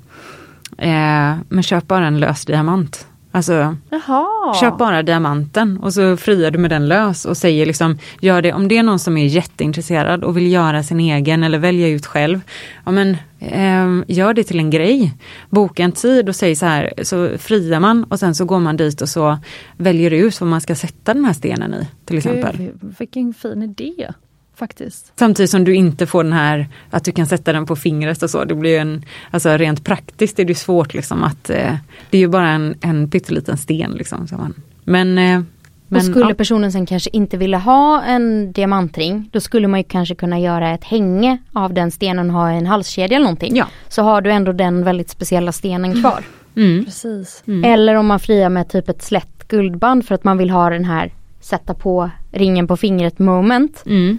[0.79, 3.07] eh, men köp bara en lös diamant.
[3.35, 4.55] Alltså Jaha.
[4.61, 8.53] köp bara diamanten och så friar du med den lös och säger liksom gör det
[8.53, 12.07] om det är någon som är jätteintresserad och vill göra sin egen eller välja ut
[12.07, 12.41] själv.
[12.85, 15.15] Ja men eh, gör det till en grej.
[15.51, 18.77] Boka en tid och säg så här så friar man och sen så går man
[18.77, 19.39] dit och så
[19.77, 22.57] väljer ut vad man ska sätta den här stenen i till exempel.
[22.57, 24.13] Gud, vilken fin idé
[24.55, 25.13] faktiskt.
[25.17, 28.31] Samtidigt som du inte får den här att du kan sätta den på fingret och
[28.31, 28.45] så.
[28.45, 31.75] Det blir ju en, alltså rent praktiskt är det svårt liksom att eh,
[32.11, 34.29] det är ju bara en, en pytteliten sten liksom.
[34.29, 35.43] Så man, men, eh,
[35.89, 36.35] men och skulle ja.
[36.35, 40.71] personen sen kanske inte vilja ha en diamantring, då skulle man ju kanske kunna göra
[40.71, 43.57] ett hänge av den stenen och ha en halskedja eller någonting.
[43.57, 43.67] Ja.
[43.89, 46.25] Så har du ändå den väldigt speciella stenen kvar.
[46.57, 46.85] Mm.
[46.85, 47.43] Precis.
[47.65, 50.85] Eller om man friar med typ ett slätt guldband för att man vill ha den
[50.85, 53.83] här sätta på ringen på fingret moment.
[53.87, 54.19] Mm.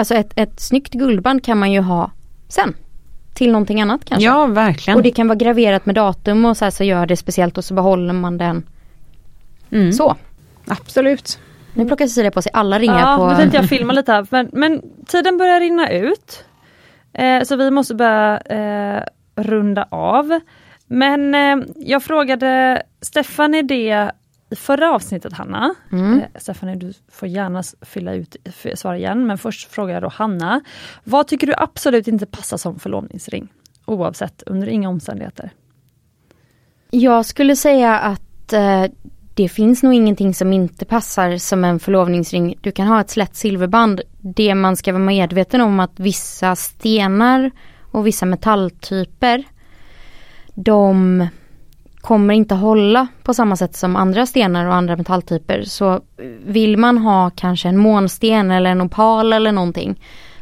[0.00, 2.10] Alltså ett, ett snyggt guldband kan man ju ha
[2.48, 2.74] sen.
[3.34, 4.24] Till någonting annat kanske.
[4.24, 4.96] Ja, verkligen.
[4.96, 7.64] Och det kan vara graverat med datum och så här så gör det speciellt och
[7.64, 8.66] så behåller man den
[9.70, 9.92] mm.
[9.92, 10.16] så.
[10.66, 11.38] Absolut.
[11.74, 13.28] Nu plockar Cecilia på sig alla ringar Ja, på...
[13.28, 14.26] nu tänkte jag filma lite här.
[14.30, 16.44] Men, men tiden börjar rinna ut.
[17.12, 19.02] Eh, så vi måste börja eh,
[19.36, 20.40] runda av.
[20.86, 24.10] Men eh, jag frågade Stefanie det
[24.50, 25.74] i förra avsnittet Hanna.
[25.92, 26.18] Mm.
[26.18, 28.36] Eh, Stefanie du får gärna fylla ut
[28.74, 29.26] svara igen.
[29.26, 30.60] Men först frågar jag då Hanna.
[31.04, 33.48] Vad tycker du absolut inte passar som förlovningsring?
[33.84, 35.50] Oavsett, under inga omständigheter.
[36.90, 38.84] Jag skulle säga att eh,
[39.34, 42.54] det finns nog ingenting som inte passar som en förlovningsring.
[42.60, 44.00] Du kan ha ett slätt silverband.
[44.20, 47.50] Det man ska vara medveten om att vissa stenar
[47.90, 49.44] och vissa metalltyper
[50.54, 51.26] de
[52.00, 55.62] kommer inte hålla på samma sätt som andra stenar och andra metalltyper.
[55.62, 56.00] Så
[56.44, 59.98] vill man ha kanske en månsten eller en opal eller någonting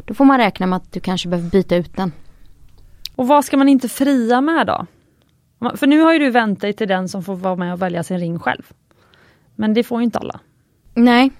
[0.09, 2.13] då får man räkna med att du kanske behöver byta ut den.
[3.17, 4.87] Och vad ska man inte fria med då?
[5.77, 8.03] För nu har ju du vänt dig till den som får vara med och välja
[8.03, 8.63] sin ring själv.
[9.55, 10.41] Men det får ju inte alla.
[10.95, 11.31] Nej.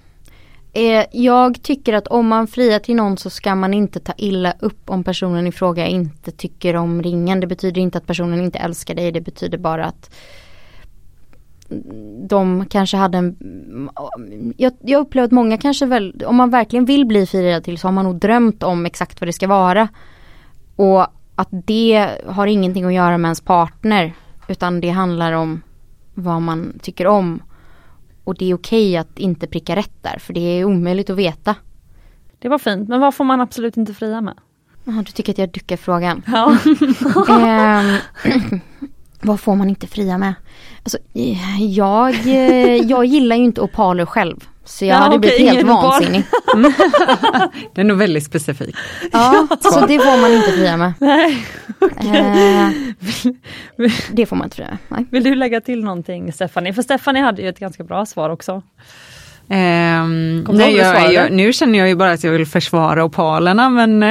[0.73, 4.53] Eh, jag tycker att om man friar till någon så ska man inte ta illa
[4.59, 7.39] upp om personen i fråga inte tycker om ringen.
[7.39, 9.11] Det betyder inte att personen inte älskar dig.
[9.11, 10.15] Det betyder bara att
[12.29, 13.35] de kanske hade en...
[14.57, 17.87] Jag, jag upplever att många kanske väl, om man verkligen vill bli firad till så
[17.87, 19.87] har man nog drömt om exakt vad det ska vara.
[20.75, 21.01] Och
[21.35, 24.13] att det har ingenting att göra med ens partner.
[24.47, 25.61] Utan det handlar om
[26.13, 27.41] vad man tycker om.
[28.23, 31.55] Och det är okej att inte pricka rätt där för det är omöjligt att veta.
[32.39, 34.37] Det var fint, men vad får man absolut inte fria med?
[34.83, 36.23] Jaha, du tycker att jag duckar frågan.
[36.27, 36.57] Ja.
[37.29, 37.97] Ehm,
[39.21, 40.33] vad får man inte fria med?
[40.83, 44.49] Alltså, eh, jag, eh, jag gillar ju inte opaler själv.
[44.69, 46.23] Så jag Ja, hade okej, blivit helt vansinnig.
[47.75, 48.75] Det är nog väldigt specifik.
[49.11, 50.93] Ja, så det får man inte fria med.
[50.99, 51.45] Nej.
[51.97, 52.69] Eh,
[54.11, 54.77] det får man inte fria med.
[54.87, 55.05] Nej.
[55.11, 56.73] Vill du lägga till någonting Stephanie?
[56.73, 58.61] För Stephanie hade ju ett ganska bra svar också.
[59.47, 59.55] Du
[60.53, 64.01] nej, jag, jag, nu känner jag ju bara att jag vill försvara opalerna men,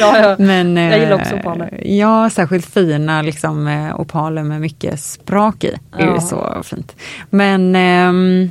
[0.00, 0.36] Ja, ja.
[0.38, 1.80] men Jag gillar eh, också opaler.
[1.84, 5.76] Ja, särskilt fina liksom, eh, opaler med mycket sprak i.
[5.96, 6.14] Det är Ja.
[6.14, 6.96] ju så fint.
[7.30, 8.50] Men ehm,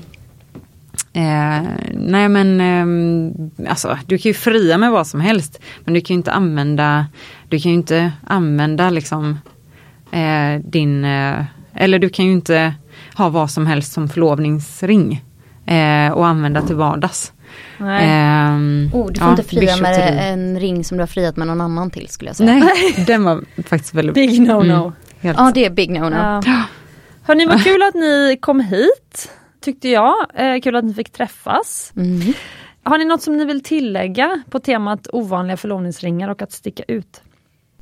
[1.16, 1.62] Eh,
[1.94, 3.34] nej men ehm,
[3.70, 5.60] alltså du kan ju fria med vad som helst.
[5.84, 7.06] Men du kan ju inte använda,
[7.50, 9.40] du kan ju inte använda liksom
[10.12, 11.44] eh, din, eh,
[11.74, 12.74] eller du kan ju inte
[13.18, 15.24] ha vad som helst som förlovningsring.
[15.66, 17.34] Eh, och använda till vardags.
[17.78, 18.10] Nej.
[18.10, 21.48] Ehm, Oh, du får ja, inte fria med en ring som du har friat med
[21.48, 22.54] någon annan till skulle jag säga.
[22.54, 24.16] Nej, den var faktiskt väldigt...
[24.16, 24.94] Big no no.
[25.22, 26.42] Mm, Ja det är big no-no.
[26.46, 26.64] Ja.
[27.24, 29.30] Hörni, vad kul att ni kom hit.
[29.66, 30.14] Tyckte jag.
[30.34, 31.94] Eh, kul att ni fick träffas.
[31.96, 32.34] Mm.
[32.84, 37.22] Har ni något som ni vill tillägga på temat ovanliga förlovningsringar och att sticka ut?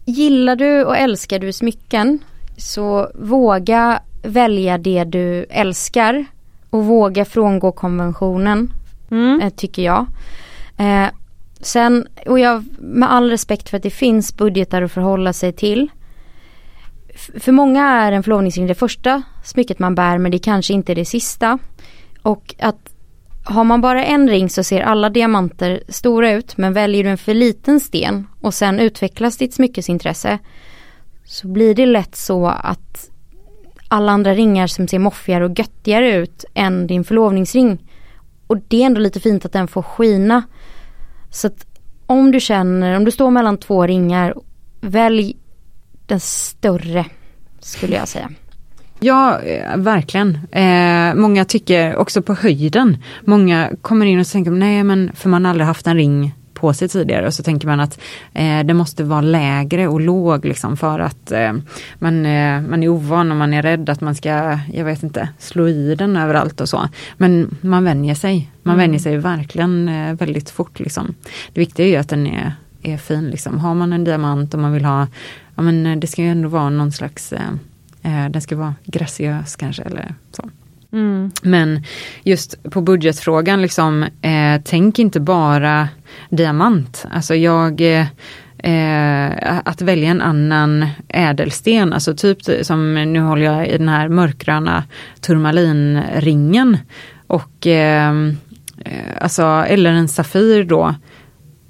[0.05, 2.19] Gillar du och älskar du smycken
[2.57, 6.25] så våga välja det du älskar
[6.69, 8.71] och våga frångå konventionen
[9.11, 9.41] Mm.
[9.41, 10.05] eh, tycker jag.
[10.77, 11.07] Eh,
[11.61, 15.89] sen, och jag med all respekt för att det finns budgetar att förhålla sig till.
[17.15, 20.91] F- för många är en förlovningsring det första smycket man bär men det kanske inte
[20.93, 21.59] är det sista.
[22.23, 22.95] Och att
[23.43, 27.17] har man bara en ring så ser alla diamanter stora ut men väljer du en
[27.17, 30.39] för liten sten och sen utvecklas ditt smyckesintresse
[31.25, 33.09] så blir det lätt så att
[33.87, 37.79] alla andra ringar som ser moffigare och göttigare ut än din förlovningsring
[38.47, 40.43] och det är ändå lite fint att den får skina.
[41.29, 41.67] Så att
[42.05, 44.35] om du känner, om du står mellan två ringar,
[44.81, 45.37] välj
[46.05, 47.05] den större
[47.59, 48.31] skulle jag säga.
[49.03, 50.39] Ja, eh, verkligen.
[50.51, 52.97] Eh, många tycker också på höjden.
[53.25, 56.73] Många kommer in och tänker, nej men för man har aldrig haft en ring på
[56.73, 57.99] sig tidigare och så tänker man att
[58.33, 61.53] eh, det måste vara lägre och låg liksom för att eh,
[61.99, 65.29] man, eh, man är ovan och man är rädd att man ska, jag vet inte,
[65.37, 66.89] slå i den överallt och så.
[67.17, 68.51] Men man vänjer sig.
[68.61, 68.83] Man mm.
[68.83, 71.13] vänjer sig verkligen eh, väldigt fort liksom.
[71.53, 73.59] Det viktiga är ju att den är, är fin liksom.
[73.59, 75.07] Har man en diamant och man vill ha,
[75.55, 77.33] ja men eh, det ska ju ändå vara någon slags
[78.03, 80.49] Eh, den ska vara graciös kanske eller så.
[80.91, 81.31] Mm.
[81.41, 81.83] Men
[82.23, 85.89] just på budgetfrågan, liksom, eh, tänk inte bara
[86.29, 87.05] diamant.
[87.11, 87.81] Alltså jag
[88.63, 94.09] eh, att välja en annan ädelsten, alltså typ som nu håller jag i den här
[94.09, 94.83] mörkgröna
[95.21, 96.77] turmalinringen.
[97.27, 98.13] Och eh,
[98.85, 100.95] eh alltså, eller en Safir då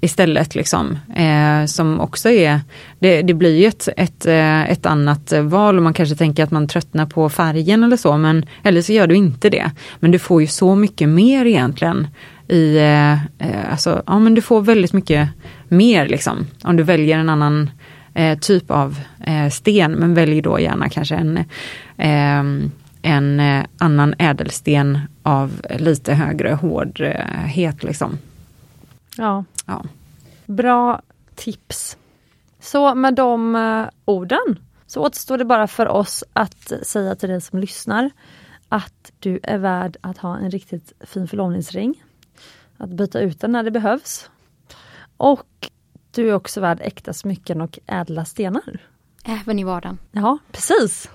[0.04, 0.54] istället.
[0.54, 2.60] Liksom, eh, som också är,
[2.98, 6.50] det, det blir ju ett, ett, eh, ett annat val och man kanske tänker att
[6.50, 9.70] man tröttnar på färgen eller så, men eller så gör du inte det.
[10.00, 12.08] Men du får ju så mycket mer egentligen
[12.48, 15.28] i, eh, eh, alltså, ja men du får väldigt mycket
[15.68, 17.70] mer liksom om du väljer en annan
[18.14, 21.36] eh, typ av eh, sten, men välj då gärna kanske en,
[21.96, 22.68] eh,
[23.02, 28.18] en eh, annan ädelsten av lite högre hårdhet liksom.
[29.16, 29.84] Ja ja.
[30.46, 31.02] Bra
[31.34, 31.96] tips.
[32.60, 37.40] Så med de uh, orden så återstår det bara för oss att säga till dig
[37.40, 38.10] som lyssnar
[38.68, 42.02] att du är värd att ha en riktigt fin förlovningsring.
[42.76, 44.30] Att byta ut den när det behövs.
[45.16, 45.70] Och
[46.10, 48.78] du är också värd äkta smycken och ädla stenar.
[49.24, 49.98] Även i vardagen.
[50.12, 51.10] Ja, precis.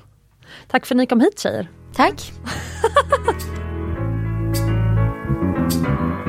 [0.67, 1.67] Tack för att ni kom hit tjejer.
[1.93, 2.31] Tack.